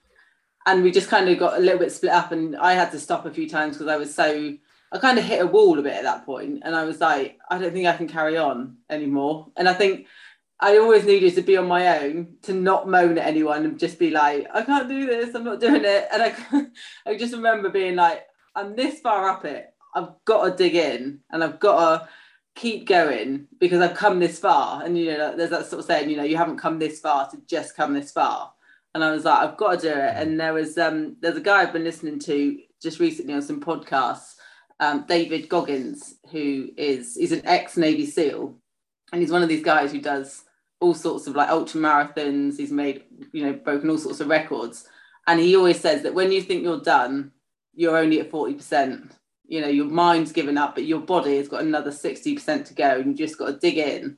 [0.66, 2.32] and we just kind of got a little bit split up.
[2.32, 4.56] And I had to stop a few times because I was so.
[4.92, 7.38] I kind of hit a wall a bit at that point, and I was like,
[7.48, 9.52] I don't think I can carry on anymore.
[9.56, 10.06] And I think
[10.60, 13.98] I always needed to be on my own to not moan at anyone and just
[13.98, 15.34] be like, I can't do this.
[15.34, 16.08] I'm not doing it.
[16.12, 16.66] And I,
[17.10, 19.72] I just remember being like, I'm this far up it.
[19.94, 22.08] I've got to dig in and I've got to
[22.54, 24.82] keep going because I've come this far.
[24.82, 27.28] And you know, there's that sort of saying, you know, you haven't come this far
[27.30, 28.52] to just come this far.
[28.94, 30.14] And I was like, I've got to do it.
[30.16, 33.60] And there was um there's a guy I've been listening to just recently on some
[33.60, 34.34] podcasts,
[34.80, 38.54] um, David Goggins, who is he's an ex Navy SEAL,
[39.12, 40.44] and he's one of these guys who does
[40.80, 42.56] all sorts of like ultra marathons.
[42.56, 44.86] He's made, you know, broken all sorts of records.
[45.26, 47.32] And he always says that when you think you're done,
[47.74, 49.12] you're only at 40%.
[49.50, 53.00] You know, your mind's given up, but your body has got another 60% to go.
[53.00, 54.16] And you just got to dig in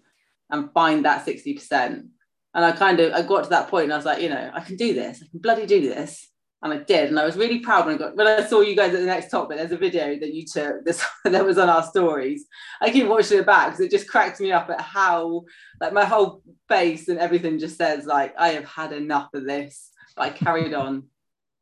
[0.51, 2.07] and find that 60%.
[2.55, 4.51] And I kind of I got to that point and I was like, you know,
[4.53, 5.23] I can do this.
[5.23, 6.29] I can bloody do this.
[6.63, 7.09] And I did.
[7.09, 9.07] And I was really proud when I got when I saw you guys at the
[9.07, 12.45] next top, but there's a video that you took this that was on our stories.
[12.83, 15.45] I keep watching it back because it just cracks me up at how
[15.81, 19.89] like my whole face and everything just says like I have had enough of this.
[20.15, 21.05] But I carried on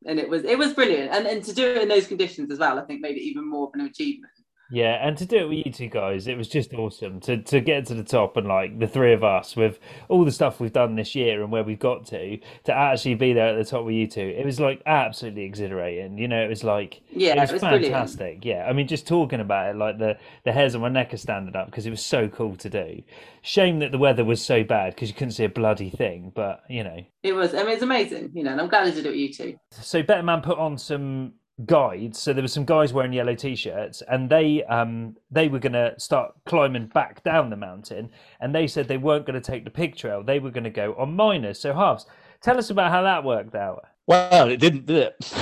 [0.05, 1.11] and it was it was brilliant.
[1.11, 3.47] And and to do it in those conditions as well, I think made it even
[3.49, 4.33] more of an achievement.
[4.71, 7.59] Yeah, and to do it with you two guys, it was just awesome to to
[7.59, 10.71] get to the top and like the three of us with all the stuff we've
[10.71, 13.83] done this year and where we've got to to actually be there at the top
[13.83, 14.21] with you two.
[14.21, 16.17] It was like absolutely exhilarating.
[16.17, 18.17] You know, it was like yeah, it was, it was fantastic.
[18.17, 18.45] brilliant.
[18.45, 21.17] Yeah, I mean, just talking about it, like the the hairs on my neck are
[21.17, 23.03] standing up because it was so cool to do.
[23.41, 26.31] Shame that the weather was so bad because you couldn't see a bloody thing.
[26.33, 28.91] But you know, It was I mean it's amazing, you know, and I'm glad I
[28.91, 29.57] did it with you two.
[29.71, 31.33] so Better Man put on some
[31.65, 32.19] guides.
[32.19, 35.93] So there were some guys wearing yellow t-shirts, and they um they were going to
[35.97, 39.71] start climbing back down the mountain, and they said they weren't going to take the
[39.71, 40.23] pig trail.
[40.23, 42.05] They were going to go on miners, so Harvs.
[42.41, 43.85] Tell us about how that worked out.
[44.07, 45.33] Well, it didn't, did it?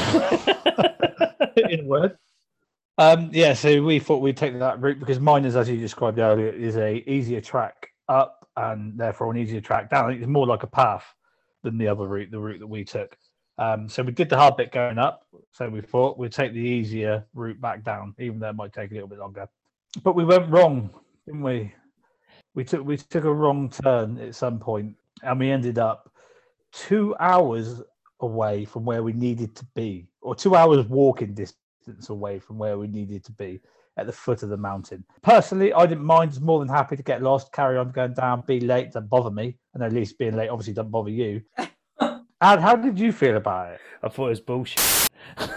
[1.71, 2.17] In word.
[2.97, 6.49] Um, yeah, so we thought we'd take that route because miners, as you described earlier,
[6.49, 10.11] is a easier track up and therefore an easier track down.
[10.11, 11.05] It's more like a path
[11.63, 13.15] than the other route, the route that we took.
[13.59, 15.25] Um, so we did the hard bit going up.
[15.51, 18.91] So we thought we'd take the easier route back down, even though it might take
[18.91, 19.47] a little bit longer.
[20.03, 20.89] But we went wrong,
[21.25, 21.73] didn't we?
[22.55, 26.11] We took we took a wrong turn at some point, and we ended up
[26.71, 27.81] two hours
[28.21, 32.77] away from where we needed to be, or two hours walking distance away from where
[32.77, 33.59] we needed to be
[33.97, 35.03] at the foot of the mountain.
[35.21, 36.31] Personally, I didn't mind.
[36.31, 39.31] Was more than happy to get lost, carry on going down, be late, doesn't bother
[39.31, 39.57] me.
[39.73, 41.41] And at least being late obviously doesn't bother you.
[42.41, 43.81] and how did you feel about it?
[44.03, 45.09] I thought it was bullshit.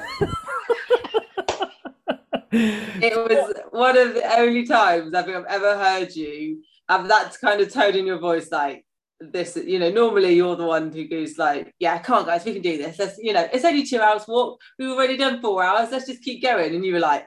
[2.52, 7.34] It was one of the only times I think I've ever heard you have that
[7.40, 8.84] kind of tone in your voice, like
[9.20, 9.56] this.
[9.56, 12.62] You know, normally you're the one who goes like, "Yeah, come on, guys, we can
[12.62, 14.60] do this." Let's, you know, it's only two hours walk.
[14.78, 15.90] We've already done four hours.
[15.90, 16.74] Let's just keep going.
[16.74, 17.26] And you were like,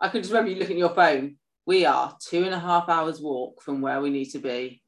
[0.00, 1.36] I can just remember you looking at your phone.
[1.66, 4.80] We are two and a half hours walk from where we need to be,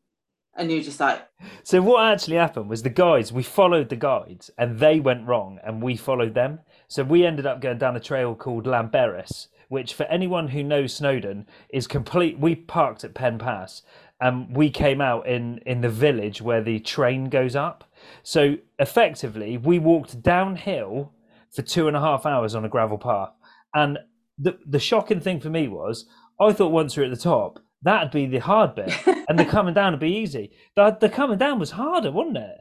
[0.60, 1.26] and you're just like,
[1.62, 5.58] So what actually happened was the guides we followed the guides and they went wrong
[5.64, 6.60] and we followed them.
[6.86, 10.92] So we ended up going down a trail called Llanberis, which for anyone who knows
[10.92, 12.38] Snowdon is complete.
[12.38, 13.82] We parked at Penn Pass
[14.20, 17.84] and we came out in in the village where the train goes up.
[18.22, 21.12] So effectively, we walked downhill
[21.50, 23.32] for two and a half hours on a gravel path.
[23.74, 23.98] And
[24.38, 26.06] the the shocking thing for me was
[26.38, 28.92] I thought once we we're at the top, that'd be the hard bit,
[29.28, 30.52] and the coming down would be easy.
[30.76, 32.58] The the coming down was harder, wasn't it?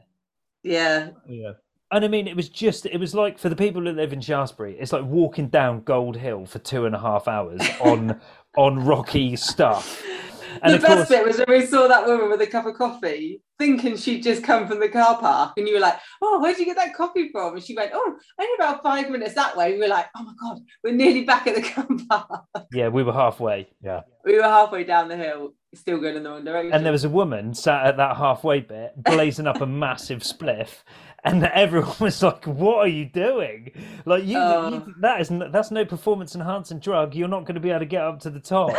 [0.62, 1.52] yeah, Yeah.
[1.92, 4.20] And I mean, it was just, it was like for the people that live in
[4.20, 8.20] Shaftesbury, it's like walking down Gold Hill for two and a half hours on
[8.56, 10.00] on rocky stuff.
[10.62, 12.74] And the best course, bit was when we saw that woman with a cup of
[12.76, 16.58] coffee, thinking she'd just come from the car park, and you were like, "Oh, where'd
[16.58, 19.72] you get that coffee from?" And she went, "Oh, only about five minutes that way."
[19.74, 21.62] We were like, "Oh my god, we're nearly back at the
[22.08, 23.68] car park." yeah, we were halfway.
[23.82, 26.72] Yeah, we were halfway down the hill, still going in the wrong direction.
[26.72, 30.82] And there was a woman sat at that halfway bit, blazing up a massive spliff.
[31.22, 33.72] And everyone was like, "What are you doing?
[34.06, 34.68] Like you, Oh.
[34.70, 37.14] you that is that's no performance enhancing drug.
[37.14, 38.72] You're not going to be able to get up to the top."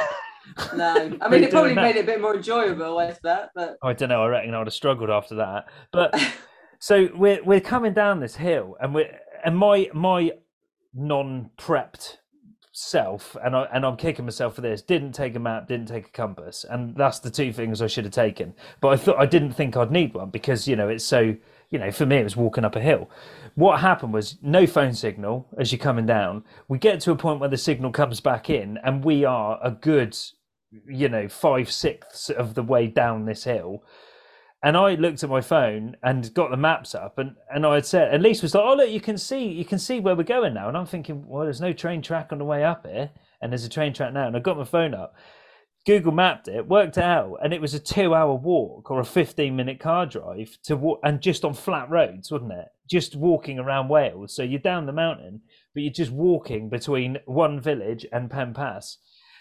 [0.75, 3.49] No, I mean, it probably made it a bit more enjoyable, I bet.
[3.55, 4.23] But I don't know.
[4.23, 5.65] I reckon I would have struggled after that.
[5.91, 6.15] But
[6.79, 10.31] so we're we're coming down this hill, and we are and my my
[10.93, 12.17] non-prepped
[12.73, 14.81] self, and I and I'm kicking myself for this.
[14.81, 18.05] Didn't take a map, didn't take a compass, and that's the two things I should
[18.05, 18.53] have taken.
[18.79, 21.35] But I thought I didn't think I'd need one because you know it's so
[21.71, 23.09] you know for me it was walking up a hill.
[23.55, 26.43] What happened was no phone signal as you're coming down.
[26.67, 29.71] We get to a point where the signal comes back in, and we are a
[29.71, 30.15] good
[30.87, 33.83] you know five sixths of the way down this hill
[34.63, 37.85] and I looked at my phone and got the maps up, and and I had
[37.85, 40.23] said, at least was like, oh look, you can see, you can see where we're
[40.23, 43.09] going now, and I'm thinking, well, there's no train track on the way up here,
[43.41, 45.15] and there's a train track now, and I got my phone up,
[45.85, 49.79] Google mapped it, worked it out, and it was a two-hour walk or a 15-minute
[49.79, 52.65] car drive to walk, and just on flat roads, wasn't it?
[52.89, 55.41] Just walking around Wales, so you're down the mountain,
[55.73, 58.97] but you're just walking between one village and Pen Pass.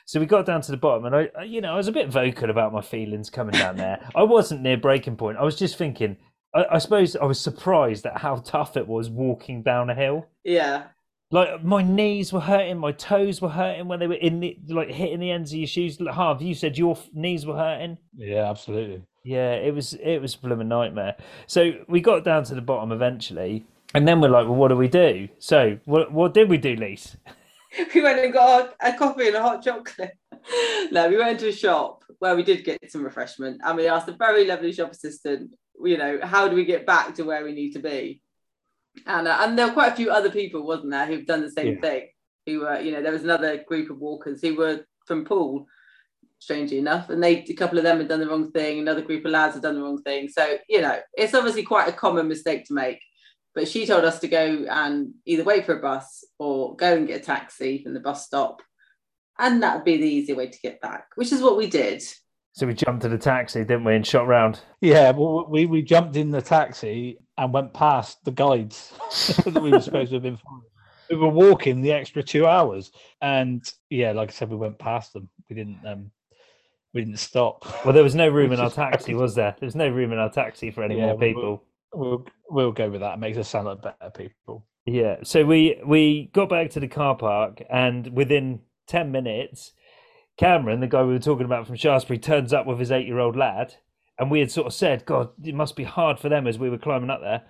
[0.07, 1.93] So we got down to the bottom, and I, I- you know, I was a
[1.93, 4.09] bit vocal about my feelings coming down there.
[4.15, 5.37] I wasn't near breaking point.
[5.39, 6.17] I was just thinking.
[6.55, 10.27] I, I suppose I was surprised at how tough it was walking down a hill.
[10.43, 10.85] yeah,
[11.33, 14.91] Like my knees were hurting, my toes were hurting when they were in the like
[14.91, 16.01] hitting the ends of your shoes.
[16.01, 17.99] Like, Harv, you said your f- knees were hurting.
[18.17, 19.03] Yeah, absolutely.
[19.23, 21.17] Yeah, it was it was a blooming nightmare.
[21.47, 23.65] So we got down to the bottom eventually,
[23.95, 25.29] and then we're like, well, what do we do?
[25.39, 27.17] So what what did we do, Lise?
[27.95, 30.15] we went and got a, a coffee and a hot chocolate.
[30.91, 34.09] no, we went to a shop where we did get some refreshment, and we asked
[34.09, 35.53] a very lovely shop assistant,
[35.85, 38.21] you know, how do we get back to where we need to be?
[39.07, 41.51] And uh, and there were quite a few other people, wasn't there, who've done the
[41.51, 41.81] same Yeah.
[41.81, 42.09] thing.
[42.47, 45.67] Who were, you know, there was another group of walkers who were from Poole,
[46.39, 48.79] strangely enough, and they a couple of them had done the wrong thing.
[48.79, 50.29] Another group of lads had done the wrong thing.
[50.29, 53.01] So you know, it's obviously quite a common mistake to make.
[53.55, 57.07] But she told us to go and either wait for a bus or go and
[57.07, 58.63] get a taxi from the bus stop.
[59.39, 62.03] And that would be the easier way to get back, which is what we did.
[62.53, 64.61] So we jumped to the taxi, didn't we, and shot round.
[64.81, 68.93] Yeah, well, we, we jumped in the taxi and went past the guides
[69.45, 70.65] that we were supposed to have been following.
[71.11, 75.13] We were walking the extra two hours, and yeah, like I said, we went past
[75.13, 75.29] them.
[75.49, 76.11] We didn't um,
[76.95, 77.67] we didn't stop.
[77.85, 79.55] Well, there was no room in our taxi, was there?
[79.59, 81.65] There was no room in our taxi for any Yeah, more people.
[81.93, 83.15] We'll we'll go with that.
[83.15, 84.67] It makes us sound like better people.
[84.87, 85.17] Yeah.
[85.23, 89.73] So we we got back to the car park, and within ten minutes,
[90.41, 93.75] Cameron, the guy we were talking about from Shaftesbury, turns up with his eight-year-old lad,
[94.19, 96.71] and we had sort of said, "God, it must be hard for them as we
[96.71, 97.43] were climbing up there."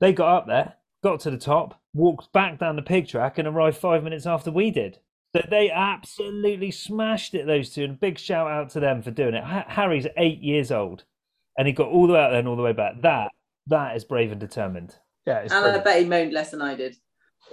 [0.00, 3.46] They got up there, got to the top, walked back down the pig track, and
[3.46, 4.98] arrived five minutes after we did.
[5.36, 7.46] So they absolutely smashed it.
[7.46, 9.44] Those two, and a big shout out to them for doing it.
[9.44, 11.04] Harry's eight years old,
[11.58, 13.02] and he got all the way out there and all the way back.
[13.02, 13.30] That
[13.66, 14.96] that is brave and determined.
[15.26, 16.96] Yeah, it's and I bet he moaned less than I did.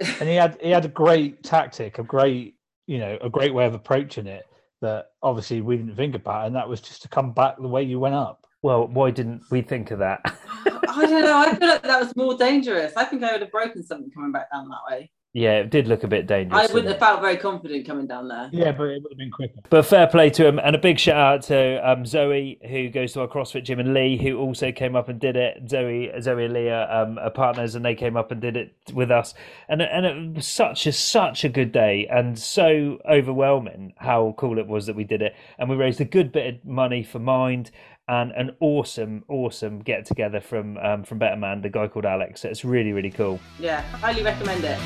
[0.00, 2.54] and he had he had a great tactic, a great
[2.86, 4.46] you know a great way of approaching it
[4.80, 7.82] that obviously we didn't think about, and that was just to come back the way
[7.82, 8.46] you went up.
[8.62, 10.20] Well, why didn't we think of that?
[10.24, 11.38] I don't know.
[11.38, 12.92] I feel like that was more dangerous.
[12.96, 15.10] I think I would have broken something coming back down that way.
[15.32, 16.70] Yeah, it did look a bit dangerous.
[16.70, 18.50] I wouldn't have felt very confident coming down there.
[18.52, 19.60] Yeah, but it would have been quicker.
[19.70, 23.12] But fair play to him, and a big shout out to um, Zoe, who goes
[23.12, 25.70] to our CrossFit gym, and Lee, who also came up and did it.
[25.70, 29.12] Zoe, Zoe and Leah um, are partners, and they came up and did it with
[29.12, 29.34] us.
[29.68, 34.58] And and it was such a such a good day, and so overwhelming how cool
[34.58, 35.36] it was that we did it.
[35.58, 37.70] And we raised a good bit of money for Mind,
[38.10, 42.44] and an awesome, awesome get together from um, from Better Man, the guy called Alex.
[42.44, 43.38] It's really, really cool.
[43.60, 44.78] Yeah, highly recommend it.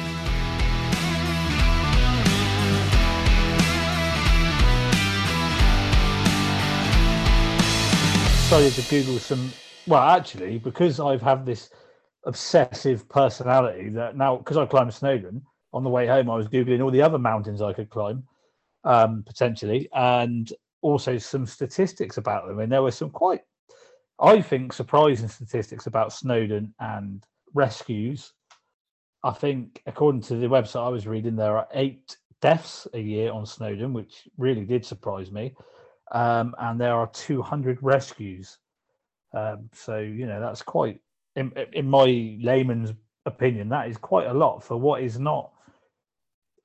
[8.46, 9.50] Started to Google some.
[9.86, 11.70] Well, actually, because I've had this
[12.26, 15.40] obsessive personality that now, because I climbed Snowdon
[15.72, 18.24] on the way home, I was googling all the other mountains I could climb
[18.84, 20.52] um, potentially, and
[20.84, 22.60] also some statistics about them.
[22.60, 23.40] And there were some quite,
[24.20, 27.24] I think, surprising statistics about Snowdon and
[27.54, 28.34] rescues.
[29.24, 33.32] I think, according to the website I was reading, there are eight deaths a year
[33.32, 35.54] on Snowdon, which really did surprise me.
[36.12, 38.58] Um, and there are 200 rescues.
[39.32, 41.00] Um, so, you know, that's quite,
[41.34, 42.92] in, in my layman's
[43.24, 45.50] opinion, that is quite a lot for what is not.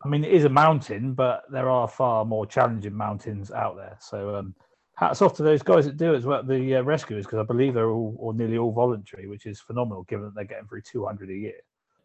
[0.03, 3.97] I mean, it is a mountain, but there are far more challenging mountains out there.
[3.99, 4.55] So, um,
[4.95, 7.43] hats off to those guys that do it as well, the uh, rescuers, because I
[7.43, 10.81] believe they're all or nearly all voluntary, which is phenomenal given that they're getting through
[10.81, 11.53] 200 a year.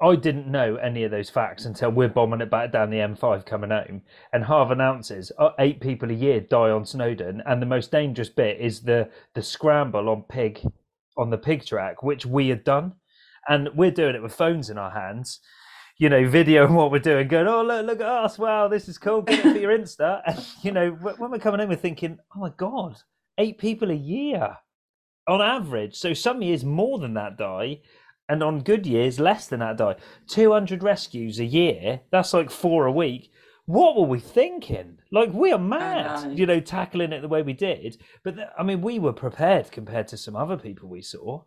[0.00, 3.46] I didn't know any of those facts until we're bombing it back down the M5
[3.46, 4.02] coming home.
[4.32, 8.28] And Harv announces uh, eight people a year die on Snowdon, and the most dangerous
[8.28, 10.60] bit is the the scramble on pig
[11.16, 12.94] on the pig track, which we had done,
[13.48, 15.40] and we're doing it with phones in our hands.
[15.96, 18.38] You know, videoing what we're doing, going, "Oh look, look at us!
[18.38, 19.22] Wow, this is cool.
[19.22, 22.40] Get it for your Insta." And you know, when we're coming in, we're thinking, "Oh
[22.40, 22.96] my god,
[23.38, 24.56] eight people a year
[25.28, 27.80] on average." So some years more than that die,
[28.28, 29.96] and on good years less than that die
[30.28, 33.30] 200 rescues a year that's like four a week
[33.66, 36.30] what were we thinking like we are mad know.
[36.30, 39.70] you know tackling it the way we did but th- i mean we were prepared
[39.70, 41.42] compared to some other people we saw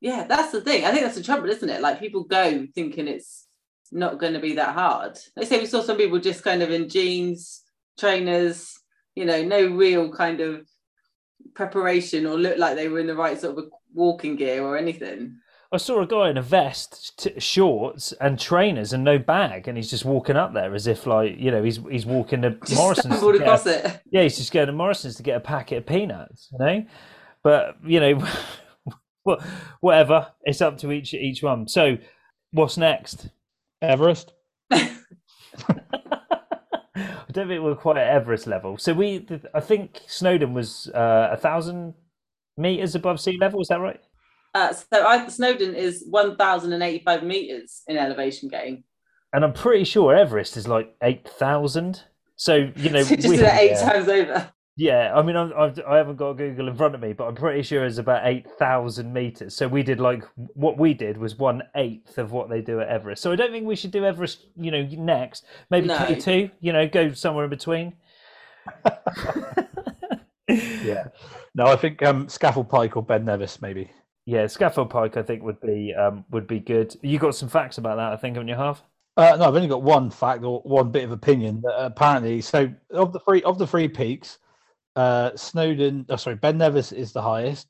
[0.00, 0.84] Yeah, that's the thing.
[0.84, 1.80] I think that's the trouble, isn't it?
[1.80, 3.46] Like people go thinking it's
[3.92, 5.18] not going to be that hard.
[5.36, 7.62] They say we saw some people just kind of in jeans,
[7.98, 8.78] trainers,
[9.14, 10.66] you know, no real kind of
[11.54, 15.36] preparation or look like they were in the right sort of walking gear or anything.
[15.72, 19.76] i saw a guy in a vest t- shorts and trainers and no bag and
[19.76, 22.74] he's just walking up there as if like you know he's he's walking to Just
[22.76, 23.28] morrison's to
[23.66, 24.00] a- it.
[24.10, 26.84] yeah, he's just going to Morrison's to get a packet of peanuts, you know.
[27.44, 28.26] But you know,
[29.24, 29.42] wha-
[29.80, 30.28] whatever.
[30.42, 31.68] It's up to each each one.
[31.68, 31.98] So,
[32.52, 33.28] what's next?
[33.90, 34.32] Everest.
[34.70, 34.88] I
[37.32, 38.78] don't think we're quite at Everest level.
[38.78, 41.94] So we, I think Snowdon was uh, a thousand
[42.56, 43.60] meters above sea level.
[43.60, 44.00] Is that right?
[44.54, 48.84] Uh, so I, Snowdon is 1,085 meters in elevation gain.
[49.32, 52.02] And I'm pretty sure Everest is like eight thousand.
[52.36, 53.90] So you know, So just we- did eight yeah.
[53.90, 54.52] times over.
[54.76, 57.36] Yeah, I mean, I'm, I've, I haven't got Google in front of me, but I'm
[57.36, 59.54] pretty sure it's about eight thousand meters.
[59.54, 62.88] So we did like what we did was one eighth of what they do at
[62.88, 63.22] Everest.
[63.22, 64.46] So I don't think we should do Everest.
[64.56, 65.98] You know, next maybe No.
[65.98, 66.50] K two.
[66.60, 67.94] You know, go somewhere in between.
[70.48, 71.08] Yeah.
[71.54, 73.90] No, I think um, Scafell Pike or Ben Nevis maybe.
[74.26, 76.94] Yeah, Scafell Pike, I think would be um, would be good.
[77.02, 78.82] You got some facts about that, I think, on your half.
[79.16, 81.60] Uh, no, I've only got one fact or one bit of opinion.
[81.62, 84.38] That apparently, so of the three of the three peaks,
[84.96, 87.68] uh, Snowdon, oh, sorry, Ben Nevis is the highest.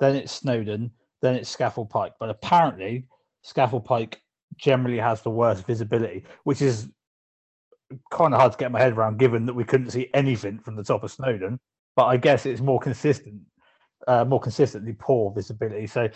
[0.00, 0.90] Then it's Snowdon.
[1.22, 2.14] Then it's Scafell Pike.
[2.18, 3.06] But apparently,
[3.44, 4.20] Scafell Pike
[4.56, 6.88] generally has the worst visibility, which is
[8.10, 10.76] kind of hard to get my head around, given that we couldn't see anything from
[10.76, 11.58] the top of Snowdon.
[11.94, 13.40] But I guess it's more consistent,
[14.06, 15.86] uh, more consistently poor visibility.
[15.86, 16.08] So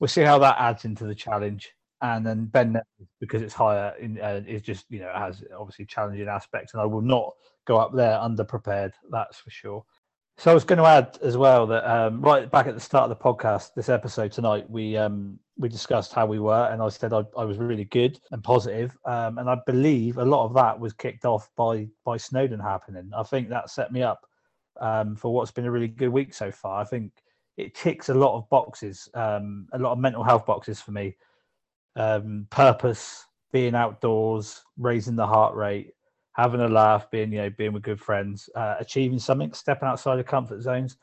[0.00, 1.72] we'll see how that adds into the challenge.
[2.00, 3.92] And then Ben Nevis, because it's higher,
[4.22, 7.32] uh, is just you know has obviously challenging aspects, and I will not
[7.66, 8.92] go up there underprepared.
[9.10, 9.84] That's for sure.
[10.38, 13.10] So I was going to add as well that um, right back at the start
[13.10, 16.90] of the podcast, this episode tonight, we um, we discussed how we were, and I
[16.90, 20.54] said I, I was really good and positive, um, and I believe a lot of
[20.54, 23.10] that was kicked off by by Snowdon happening.
[23.16, 24.28] I think that set me up
[24.80, 26.80] um, for what's been a really good week so far.
[26.80, 27.10] I think
[27.56, 31.16] it ticks a lot of boxes, um, a lot of mental health boxes for me.
[31.96, 35.94] Um, purpose, being outdoors, raising the heart rate,
[36.38, 40.18] having a laugh, being you know being with good friends, uh, achieving something, stepping outside
[40.18, 40.96] of comfort zones.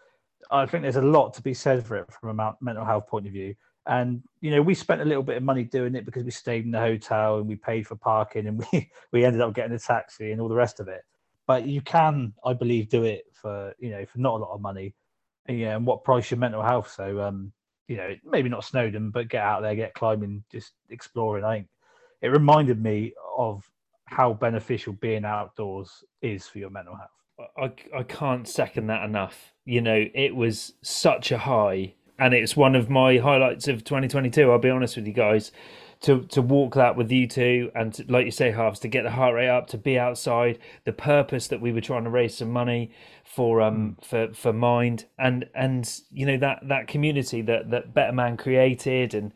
[0.49, 3.27] I think there's a lot to be said for it from a mental health point
[3.27, 3.55] of view.
[3.85, 6.65] And you know, we spent a little bit of money doing it because we stayed
[6.65, 9.79] in the hotel and we paid for parking and we we ended up getting a
[9.79, 11.01] taxi and all the rest of it.
[11.47, 14.61] But you can, I believe, do it for you know for not a lot of
[14.61, 14.95] money.
[15.47, 16.91] And, and what price your mental health?
[16.95, 17.51] So um,
[17.89, 21.43] you know, maybe not Snowdon, but get out there, get climbing, just exploring.
[21.43, 21.67] I think
[22.21, 23.69] it reminded me of
[24.15, 27.09] how beneficial being outdoors is for your mental health.
[27.57, 29.51] I, I can't second that enough.
[29.65, 34.49] You know, it was such a high, and it's one of my highlights of 2022.
[34.49, 35.51] I'll be honest with you guys.
[36.01, 39.03] To, to walk that with you two and to, like you say Harvs to get
[39.03, 42.37] the heart rate up to be outside the purpose that we were trying to raise
[42.37, 42.91] some money
[43.23, 48.11] for um for for mind and and you know that that community that that better
[48.11, 49.33] man created and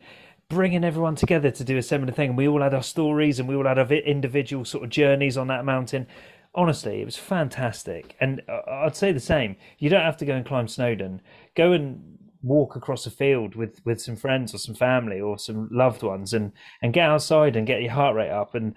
[0.50, 2.30] bringing everyone together to do a similar thing.
[2.30, 5.38] And we all had our stories and we all had our individual sort of journeys
[5.38, 6.06] on that mountain.
[6.54, 8.16] Honestly, it was fantastic.
[8.20, 9.56] And uh, I'd say the same.
[9.78, 11.22] You don't have to go and climb Snowdon.
[11.56, 15.68] Go and walk across a field with, with some friends or some family or some
[15.70, 18.54] loved ones and, and get outside and get your heart rate up.
[18.56, 18.74] And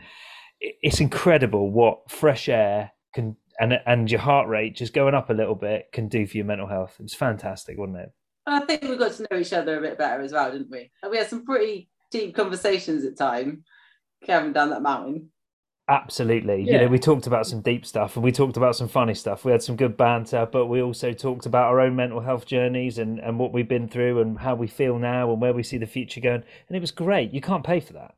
[0.62, 5.34] it's incredible what fresh air can and and your heart rate just going up a
[5.34, 6.96] little bit can do for your mental health.
[7.00, 8.12] It was fantastic, wasn't it?
[8.46, 10.92] I think we got to know each other a bit better as well, didn't we?
[11.02, 13.64] And we had some pretty deep conversations at time,
[14.26, 15.30] traveling down that mountain.
[15.90, 16.64] Absolutely.
[16.64, 19.44] You know, we talked about some deep stuff and we talked about some funny stuff.
[19.44, 23.00] We had some good banter, but we also talked about our own mental health journeys
[23.00, 25.78] and, and what we've been through and how we feel now and where we see
[25.78, 26.44] the future going.
[26.70, 27.34] And it was great.
[27.34, 28.16] You can't pay for that.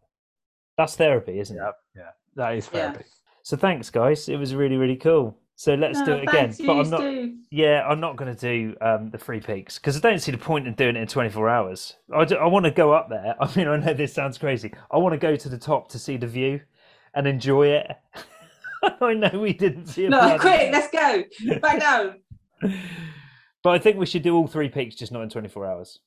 [0.78, 1.60] That's therapy, isn't it?
[1.60, 2.92] Yeah, yeah, that is Yeah.
[2.92, 3.06] therapy.
[3.42, 4.30] So thanks, guys.
[4.30, 5.36] It was really, really cool.
[5.58, 6.54] So let's do it again.
[6.66, 7.00] But I'm not.
[7.00, 7.38] too.
[7.50, 10.38] Yeah, I'm not going to do um, the free peaks because I don't see the
[10.38, 11.96] point in doing it in 24 hours.
[12.14, 13.36] I, do- I want to go up there.
[13.42, 14.74] I mean, I know this sounds crazy.
[14.92, 16.60] I want to go to the top to see the view
[17.14, 17.88] and enjoy it.
[19.02, 21.24] I know we didn't see a No, quick, let's go.
[21.60, 22.20] Back down.
[23.64, 26.00] But I think we should do all three peaks, just not in 24 hours.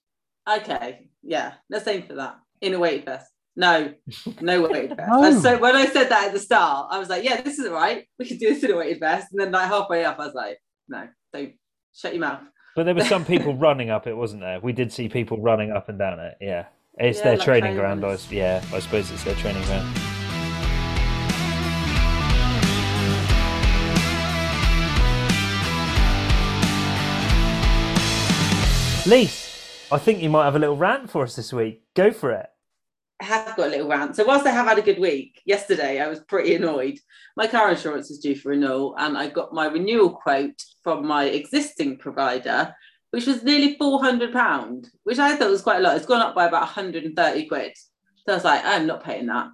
[0.48, 2.36] Okay, yeah, let's aim for that.
[2.60, 3.32] In a weighted vest.
[3.58, 3.92] No,
[4.40, 5.10] no weighted vest.
[5.10, 5.24] No.
[5.24, 5.40] Oh.
[5.40, 7.72] So when I said that at the start, I was like, yeah, this is all
[7.74, 8.06] right.
[8.16, 9.32] We could do this in a weighted vest.
[9.32, 11.54] And then like halfway up, I was like, no, don't
[11.92, 12.42] shut your mouth.
[12.76, 14.60] But there were some people running up it, wasn't there?
[14.60, 16.36] We did see people running up and down it.
[16.40, 16.66] Yeah,
[16.98, 18.04] it's Yeah, their like training ground.
[18.04, 18.30] I, trainers.
[18.32, 19.92] yeah, I suppose it's their training ground.
[29.06, 31.82] Lise, I think you might have a little rant for us this week.
[31.94, 32.46] Go for it.
[33.20, 34.14] Have got a little rant.
[34.14, 36.98] So whilst I have had a good week, yesterday I was pretty annoyed.
[37.36, 41.24] My car insurance is due for renewal, and I got my renewal quote from my
[41.24, 42.72] existing provider,
[43.10, 45.96] which was nearly four hundred pound, which I thought was quite a lot.
[45.96, 47.72] It's gone up by about one hundred and thirty quid.
[48.24, 49.48] So I was like, I'm not paying that.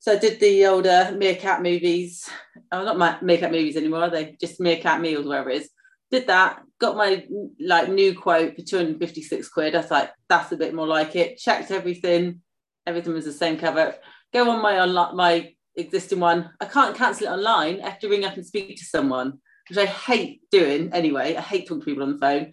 [0.00, 2.28] So I did the older uh, Meerkat movies.
[2.70, 4.36] Oh, not my Meerkat movies anymore, are they?
[4.40, 5.70] Just Meerkat meals, whatever it is.
[6.10, 7.26] Did that, got my
[7.58, 9.74] like new quote for 256 quid.
[9.74, 11.38] I was like, that's a bit more like it.
[11.38, 12.42] Checked everything
[12.88, 13.94] everything was the same cover.
[14.32, 16.50] Go on my online, my existing one.
[16.60, 17.80] I can't cancel it online.
[17.82, 21.36] I have to ring up and speak to someone, which I hate doing anyway.
[21.36, 22.52] I hate talking to people on the phone.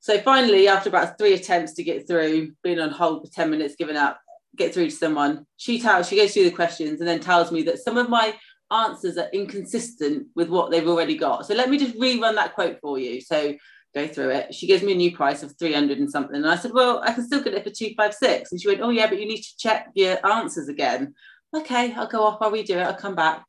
[0.00, 3.76] So finally, after about three attempts to get through, being on hold for 10 minutes,
[3.76, 4.20] giving up,
[4.56, 7.62] get through to someone, she tells, she goes through the questions and then tells me
[7.62, 8.34] that some of my
[8.70, 11.46] answers are inconsistent with what they've already got.
[11.46, 13.20] So let me just rerun that quote for you.
[13.20, 13.54] So
[13.94, 14.54] go through it.
[14.54, 16.36] She gives me a new price of 300 and something.
[16.36, 18.52] And I said, well, I can still get it for 256.
[18.52, 21.14] And she went, oh, yeah, but you need to check your answers again.
[21.54, 23.44] Okay, I'll go off, I'll redo it, I'll come back,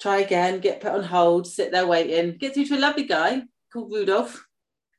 [0.00, 3.42] try again, get put on hold, sit there waiting, get through to a lovely guy
[3.70, 4.46] called Rudolph.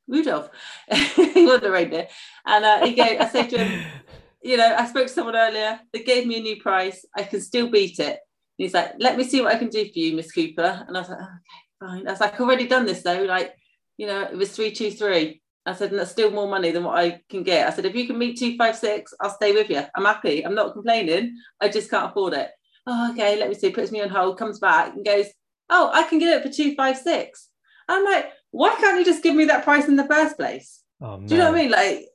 [0.07, 0.49] Rudolph,
[0.91, 2.07] he was a reindeer.
[2.45, 3.85] And uh, he gave, I said to him,
[4.43, 7.41] you know, I spoke to someone earlier, they gave me a new price, I can
[7.41, 8.07] still beat it.
[8.07, 8.17] And
[8.65, 10.85] he's like, let me see what I can do for you, Miss Cooper.
[10.87, 12.07] And I was like, oh, okay, fine.
[12.07, 13.23] I was like, I've already done this though.
[13.23, 13.55] Like,
[13.99, 15.41] you know, it was 323.
[15.65, 17.67] I said, and that's still more money than what I can get.
[17.67, 19.83] I said, if you can meet 256, I'll stay with you.
[19.93, 20.45] I'm happy.
[20.45, 21.37] I'm not complaining.
[21.59, 22.49] I just can't afford it.
[22.87, 23.71] Oh, okay, let me see.
[23.71, 25.25] Puts me on hold, comes back and goes,
[25.69, 27.49] Oh, I can get it for 256.
[27.89, 30.81] I'm like, why can't you just give me that price in the first place?
[31.01, 31.71] Oh, Do you know what I mean?
[31.71, 32.05] Like,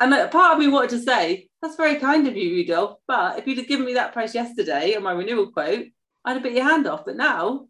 [0.00, 2.98] and like, part of me wanted to say, that's very kind of you, Rudolph.
[3.08, 5.86] But if you'd have given me that price yesterday on my renewal quote,
[6.24, 7.04] I'd have bit your hand off.
[7.04, 7.66] But now,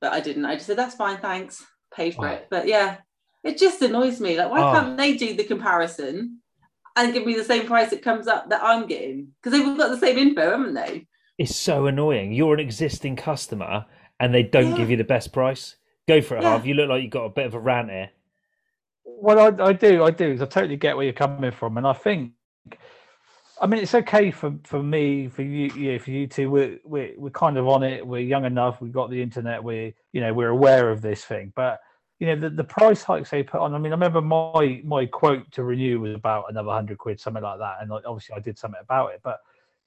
[0.00, 0.46] but I didn't.
[0.46, 1.64] I just said, that's fine, thanks.
[1.96, 2.32] Paid for Oh.
[2.32, 2.46] it.
[2.50, 2.98] But yeah,
[3.42, 4.36] it just annoys me.
[4.38, 4.72] Like, why Oh.
[4.72, 6.40] can't they do the comparison
[6.94, 9.28] and give me the same price it comes up that I'm getting?
[9.42, 11.06] Because they've got the same info, haven't they?
[11.38, 12.32] It's so annoying.
[12.32, 13.86] You're an existing customer
[14.20, 14.76] and they don't Yeah.
[14.76, 15.76] give you the best price.
[16.06, 16.50] Go for it, Yeah.
[16.50, 16.66] Harv.
[16.66, 18.10] You look like you've got a bit of a rant here.
[19.04, 20.32] Well, I, I do, I do.
[20.32, 22.32] 'cause I totally get where you're coming from, and I think,
[23.60, 26.50] I mean, it's okay for for me, for you, yeah, for you two.
[26.50, 28.06] We're we're we're kind of on it.
[28.06, 28.80] We're young enough.
[28.82, 29.64] We've got the internet.
[29.64, 31.52] We're you know, we're aware of this thing.
[31.56, 31.80] But
[32.18, 33.74] you know, the, the price hikes they put on.
[33.74, 37.42] I mean, I remember my my quote to renew was about another hundred quid, something
[37.42, 37.76] like that.
[37.80, 39.20] And obviously, I did something about it.
[39.22, 39.40] But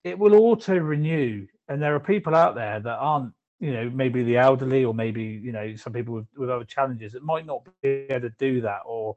[0.04, 4.24] it will auto renew, and there are people out there that aren't you know maybe
[4.24, 7.68] the elderly or maybe you know some people with, with other challenges that might not
[7.82, 9.16] be able to do that or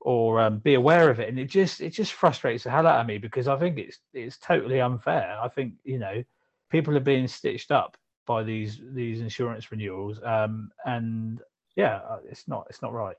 [0.00, 3.00] or um, be aware of it and it just it just frustrates the hell out
[3.00, 6.22] of me because i think it's it's totally unfair i think you know
[6.70, 7.96] people are being stitched up
[8.26, 11.40] by these these insurance renewals um and
[11.76, 13.16] yeah uh, it's not it's not right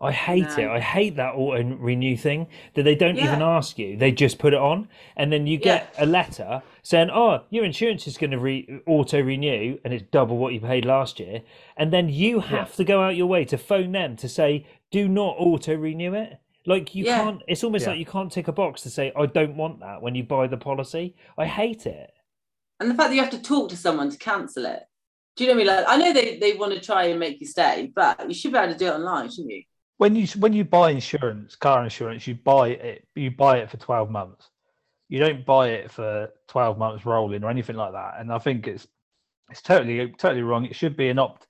[0.00, 0.68] I hate it.
[0.68, 3.96] I hate that auto renew thing that they don't even ask you.
[3.96, 8.06] They just put it on, and then you get a letter saying, "Oh, your insurance
[8.06, 11.42] is going to re- auto renew, and it's double what you paid last year."
[11.76, 15.08] And then you have to go out your way to phone them to say, "Do
[15.08, 17.24] not auto renew it." Like you Yeah.
[17.24, 17.42] can't.
[17.48, 17.90] It's almost Yeah.
[17.90, 20.46] like you can't tick a box to say, "I don't want that" when you buy
[20.46, 21.16] the policy.
[21.36, 22.12] I hate it.
[22.78, 24.87] And the fact that you have to talk to someone to cancel it.
[25.38, 25.84] Do you know what I mean?
[25.84, 28.52] Like, I know they, they want to try and make you stay, but you should
[28.52, 29.62] be able to do it online, shouldn't you?
[29.98, 33.76] when you when you buy insurance car insurance you buy it you buy it for
[33.76, 34.48] 12 months
[35.08, 38.66] you don't buy it for 12 months rolling or anything like that and i think
[38.66, 38.86] it's
[39.50, 41.46] it's totally totally wrong it should be an opt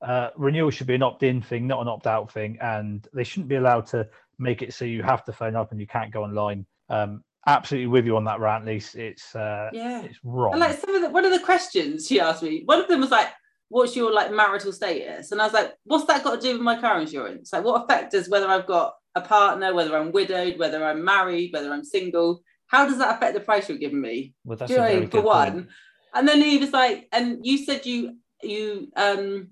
[0.00, 3.56] uh, renewal should be an opt-in thing not an opt-out thing and they shouldn't be
[3.56, 4.06] allowed to
[4.38, 7.86] make it so you have to phone up and you can't go online um absolutely
[7.86, 10.02] with you on that rant Lise it's uh Yeah.
[10.02, 12.80] it's wrong And like some of the one of the questions she asked me, one
[12.80, 13.28] of them was like,
[13.70, 15.30] What's your like marital status?
[15.32, 17.52] And I was like, What's that got to do with my car insurance?
[17.52, 21.52] Like what effect does whether I've got a partner, whether I'm widowed, whether I'm married,
[21.52, 24.34] whether I'm single, how does that affect the price you're giving me?
[24.44, 25.10] Well, that's Do you a know what I very mean?
[25.10, 25.52] For one.
[25.52, 25.68] point.
[26.14, 29.48] And then he was like, and you said you you um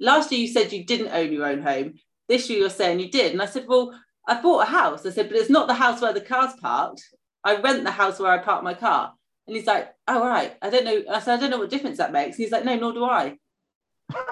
[0.00, 1.94] last year you said you didn't own your own home.
[2.28, 3.32] This year you're saying you did.
[3.32, 3.92] And I said, Well,
[4.26, 5.06] I bought a house.
[5.06, 7.02] I said, but it's not the house where the car's parked.
[7.44, 9.14] I rent the house where I park my car.
[9.46, 10.56] And he's like, Oh, right.
[10.60, 11.02] I don't know.
[11.12, 12.36] I said, I don't know what difference that makes.
[12.36, 13.36] And he's like, No, nor do I.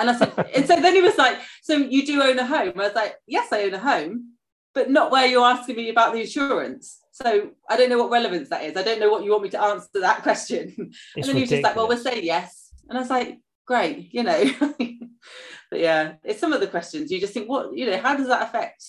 [0.01, 2.73] And I said, and so then he was like, So you do own a home?
[2.77, 4.33] I was like, Yes, I own a home,
[4.75, 7.01] but not where you're asking me about the insurance.
[7.13, 8.77] So I don't know what relevance that is.
[8.77, 10.75] I don't know what you want me to answer that question.
[11.15, 12.21] It's and then he was just like, well, we'll ridiculous.
[12.21, 12.73] say yes.
[12.89, 14.45] And I was like, great, you know.
[15.71, 18.27] but yeah, it's some of the questions you just think, what, you know, how does
[18.27, 18.83] that affect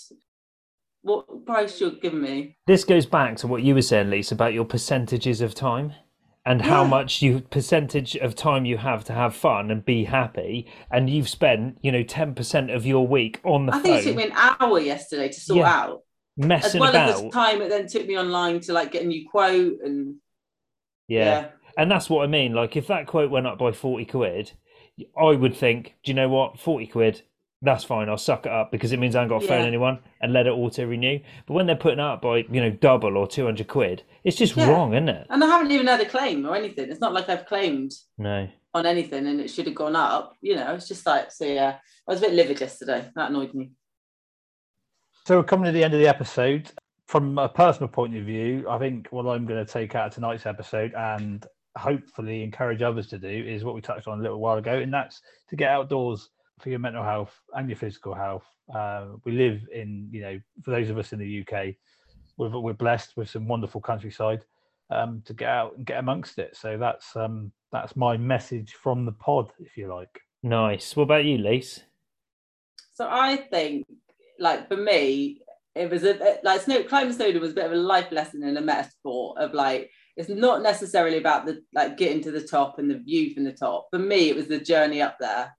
[1.06, 2.58] what price you're giving me?
[2.66, 5.94] This goes back to what you were saying, Lise, about your percentages of time
[6.48, 6.90] and how Yeah.
[6.90, 10.68] much you percentage of time you have to have fun and be happy.
[10.92, 13.82] And you've spent, you know, ten percent of your week on the phone.
[13.82, 15.74] I think it took me an hour yesterday to sort Yeah.
[15.74, 16.02] out,
[16.40, 17.10] as messing well about.
[17.10, 20.16] as the time it then took me online to like get a new quote and
[21.08, 21.26] yeah.
[21.26, 21.48] yeah.
[21.78, 22.54] and that's what I mean.
[22.54, 24.52] Like, if that quote went up by forty quid,
[25.16, 27.22] I would think, do you know what, forty quid.
[27.66, 28.08] That's fine.
[28.10, 30.46] I'll suck it up because it means I haven't got to phone anyone and let
[30.46, 31.20] it auto renew.
[31.48, 34.56] But when they're putting up by you know double or two hundred quid, it's just
[34.56, 34.70] Yeah.
[34.70, 35.28] wrong, isn't it?
[35.30, 36.90] And I haven't even had a claim or anything.
[36.92, 38.48] It's not like I've claimed No.
[38.76, 40.36] on anything and it should have gone up.
[40.42, 43.10] You know, it's just like, so yeah, I was a bit livid yesterday.
[43.16, 43.72] That annoyed me.
[45.26, 46.72] So we're coming to the end of the episode.
[47.08, 50.14] From a personal point of view, I think what I'm going to take out of
[50.14, 51.46] tonight's episode and
[51.78, 54.92] hopefully encourage others to do is what we touched on a little while ago, and
[54.94, 58.46] that's to get outdoors for your mental health and your physical health.
[58.74, 61.76] Uh, we live in, you know, for those of us in the UK,
[62.38, 64.44] we're, we're blessed with some wonderful countryside.
[64.90, 66.56] um, to get out and get amongst it.
[66.56, 70.22] So that's um, that's my message from the pod, if you like.
[70.44, 70.96] Nice.
[70.96, 71.82] What about you, Lise?
[72.94, 73.86] So I think,
[74.40, 75.42] like for me,
[75.74, 78.58] it was a like Snow climbing Snowdon was a bit of a life lesson and
[78.58, 82.90] a metaphor of like it's not necessarily about the like getting to the top and
[82.90, 83.88] the view from the top.
[83.92, 85.56] For me, it was the journey up there,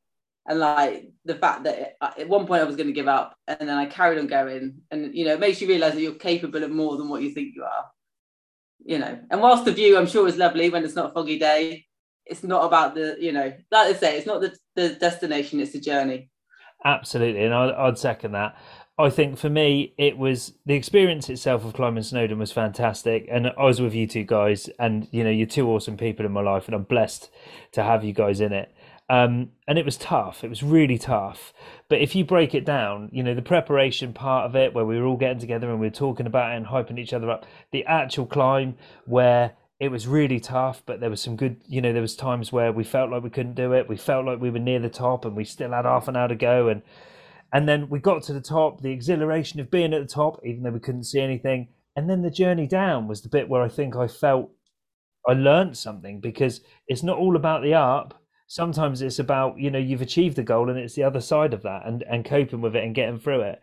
[0.48, 3.08] and like the fact that it, uh, at one point I was going to give
[3.08, 6.00] up, and then I carried on going, and you know, it makes you realize that
[6.00, 7.86] you're capable of more than what you think you are.
[8.84, 11.38] You know, and whilst the view I'm sure is lovely when it's not a foggy
[11.38, 11.86] day,
[12.24, 15.72] it's not about the you know, like I say, it's not the the destination, it's
[15.72, 16.30] the journey.
[16.84, 18.56] Absolutely, and I'd, I'd second that.
[18.98, 23.48] I think for me, it was the experience itself of climbing Snowdon was fantastic, and
[23.48, 26.40] I was with you two guys, and you know you're two awesome people in my
[26.40, 27.30] life, and I'm blessed
[27.72, 28.72] to have you guys in it.
[29.08, 30.42] Um, and it was tough.
[30.42, 31.52] It was really tough.
[31.88, 34.98] But if you break it down, you know the preparation part of it, where we
[34.98, 37.46] were all getting together and we were talking about it and hyping each other up,
[37.70, 41.92] the actual climb where it was really tough, but there was some good, you know,
[41.92, 43.88] there was times where we felt like we couldn't do it.
[43.88, 46.28] We felt like we were near the top and we still had half an hour
[46.28, 46.68] to go.
[46.68, 46.82] And
[47.52, 50.62] and then we got to the top, the exhilaration of being at the top, even
[50.62, 51.68] though we couldn't see anything.
[51.94, 54.50] And then the journey down was the bit where I think I felt
[55.28, 58.20] I learned something because it's not all about the up.
[58.46, 61.62] Sometimes it's about, you know, you've achieved the goal and it's the other side of
[61.62, 63.60] that and, and coping with it and getting through it.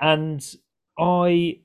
[0.00, 0.44] And
[0.98, 1.60] I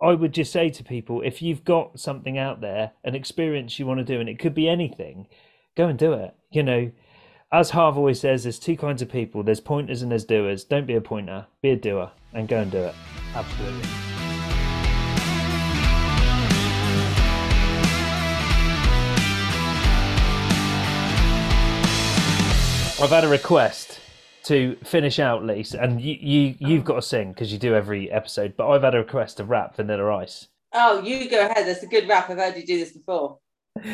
[0.00, 3.86] I would just say to people, if you've got something out there, an experience you
[3.86, 5.26] want to do, and it could be anything,
[5.74, 6.34] go and do it.
[6.50, 6.92] You know,
[7.52, 10.64] as Harv always says, there's two kinds of people there's pointers and there's doers.
[10.64, 12.94] Don't be a pointer, be a doer and go and do it.
[13.34, 14.15] Absolutely.
[22.98, 24.00] I've had a request
[24.44, 28.10] to finish out, Lise, and you, you you've got to sing because you do every
[28.10, 28.54] episode.
[28.56, 30.48] But I've had a request to rap Vanilla Ice.
[30.72, 31.66] Oh, you go ahead.
[31.66, 32.30] That's a good rap.
[32.30, 33.38] I've heard you do this before.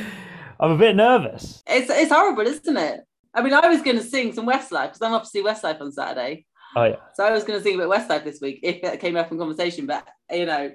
[0.61, 1.65] I'm a bit nervous.
[1.67, 3.01] It's it's horrible, isn't it?
[3.35, 5.81] I mean, I was going to sing some Westlife because I'm off to see Westlife
[5.81, 6.47] on Saturday.
[6.77, 6.97] Oh yeah.
[7.15, 9.33] So I was going to sing a bit Westlife this week if it came up
[9.33, 9.87] in conversation.
[9.87, 10.71] But you know,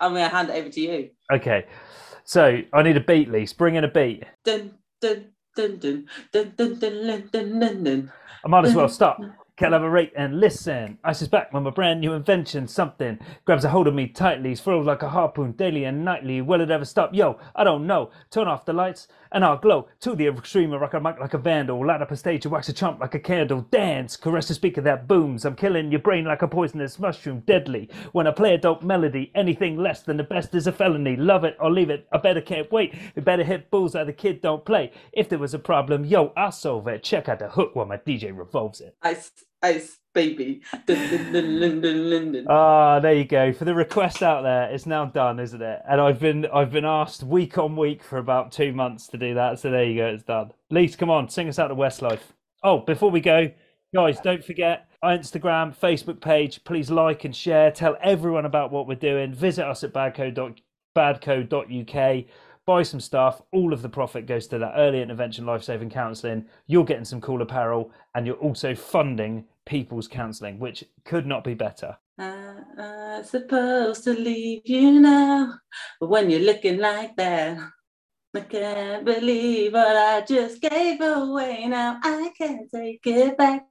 [0.00, 1.10] I'm going to hand it over to you.
[1.30, 1.66] Okay.
[2.24, 3.52] So I need a beat, Lise.
[3.52, 4.24] Bring in a beat.
[4.44, 5.26] Dun dun
[5.68, 6.52] dun dun
[7.84, 8.12] dun.
[8.44, 9.20] I might as well stop,
[9.56, 10.98] collaborate, and listen.
[11.04, 12.66] I suspect back with a brand new invention.
[12.66, 16.40] Something grabs a hold of me tightly, throws like a harpoon daily and nightly.
[16.40, 17.14] Will it ever stop?
[17.14, 18.10] Yo, I don't know.
[18.30, 20.72] Turn off the lights and I'll glow to the extreme.
[20.72, 23.14] Rock a mic like a vandal, light up a stage and wax a chump like
[23.14, 23.62] a candle.
[23.70, 25.44] Dance, caress the speaker that booms.
[25.44, 27.88] I'm killing your brain like a poisonous mushroom, deadly.
[28.12, 31.16] When I play a dope melody, anything less than the best is a felony.
[31.16, 32.06] Love it or leave it.
[32.12, 32.94] I better can't wait.
[33.14, 34.04] We better hit bullseye.
[34.04, 34.92] The kid don't play.
[35.12, 37.02] If there was a problem, yo, I'll solve it.
[37.02, 38.96] Check out the hook while my DJ revolves it.
[39.02, 40.62] Ice ice baby.
[42.48, 43.52] Ah, there you go.
[43.52, 45.82] For the request out there, it's now done, isn't it?
[45.88, 49.34] And I've been I've been asked week on week for about two months to do
[49.34, 49.58] that.
[49.58, 50.52] So there you go, it's done.
[50.70, 52.20] Lise, come on, sing us out to Westlife.
[52.62, 53.50] Oh, before we go,
[53.94, 56.62] guys, don't forget our Instagram, Facebook page.
[56.64, 57.70] Please like and share.
[57.70, 59.32] Tell everyone about what we're doing.
[59.32, 62.24] Visit us at badco.badco.uk.
[62.66, 63.40] Buy some stuff.
[63.52, 66.44] All of the profit goes to that early intervention life saving counselling.
[66.66, 71.54] You're getting some cool apparel and you're also funding people's counselling, which could not be
[71.54, 71.96] better.
[72.18, 75.54] I, I'm supposed to leave you now,
[76.00, 77.58] but when you're looking like that,
[78.34, 81.66] I can't believe what I just gave away.
[81.66, 83.66] Now I can't take it back.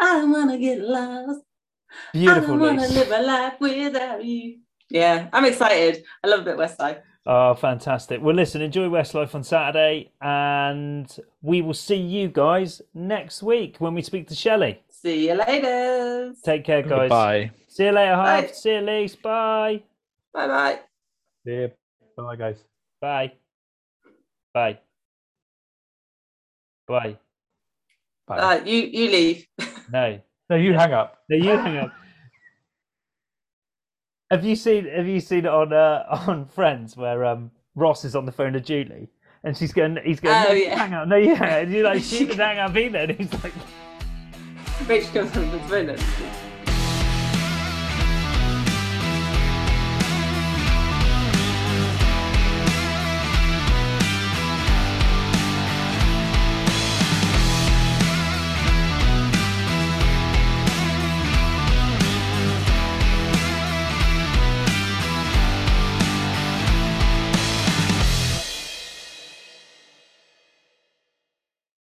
[0.00, 1.40] I don't wanna get lost.
[2.12, 2.44] Beautiful.
[2.44, 4.58] I don't wanna live a life without you.
[4.90, 6.04] Yeah, I'm excited.
[6.22, 7.02] I love a bit Westside.
[7.26, 8.22] Oh, fantastic.
[8.22, 13.94] Well, listen, enjoy Westlife on Saturday, and we will see you guys next week when
[13.94, 14.82] we speak to Shelley.
[15.02, 16.32] See you later.
[16.44, 16.90] Take care, guys.
[17.08, 17.50] Goodbye.
[17.68, 18.46] See you later, Bye.
[18.52, 19.16] See you, Lise.
[19.16, 19.82] Bye.
[20.34, 20.80] Bye bye.
[21.44, 21.68] Yeah.
[22.16, 22.58] Bye, guys.
[23.00, 23.32] Bye.
[24.52, 24.78] Bye.
[26.86, 27.16] Bye.
[28.26, 28.38] Bye.
[28.38, 29.46] Uh, you you leave.
[29.92, 30.20] No.
[30.48, 31.18] no, you hang up.
[31.28, 31.92] No, you hang up.
[34.30, 38.14] Have you seen Have you seen it on uh, on Friends where um Ross is
[38.14, 39.08] on the phone to Julie
[39.42, 40.78] and she's going he's going Oh, no, yeah.
[40.78, 43.52] hang up no yeah and you're like she can hang up either and he's like
[44.86, 46.49] Wejdź do Wenecji.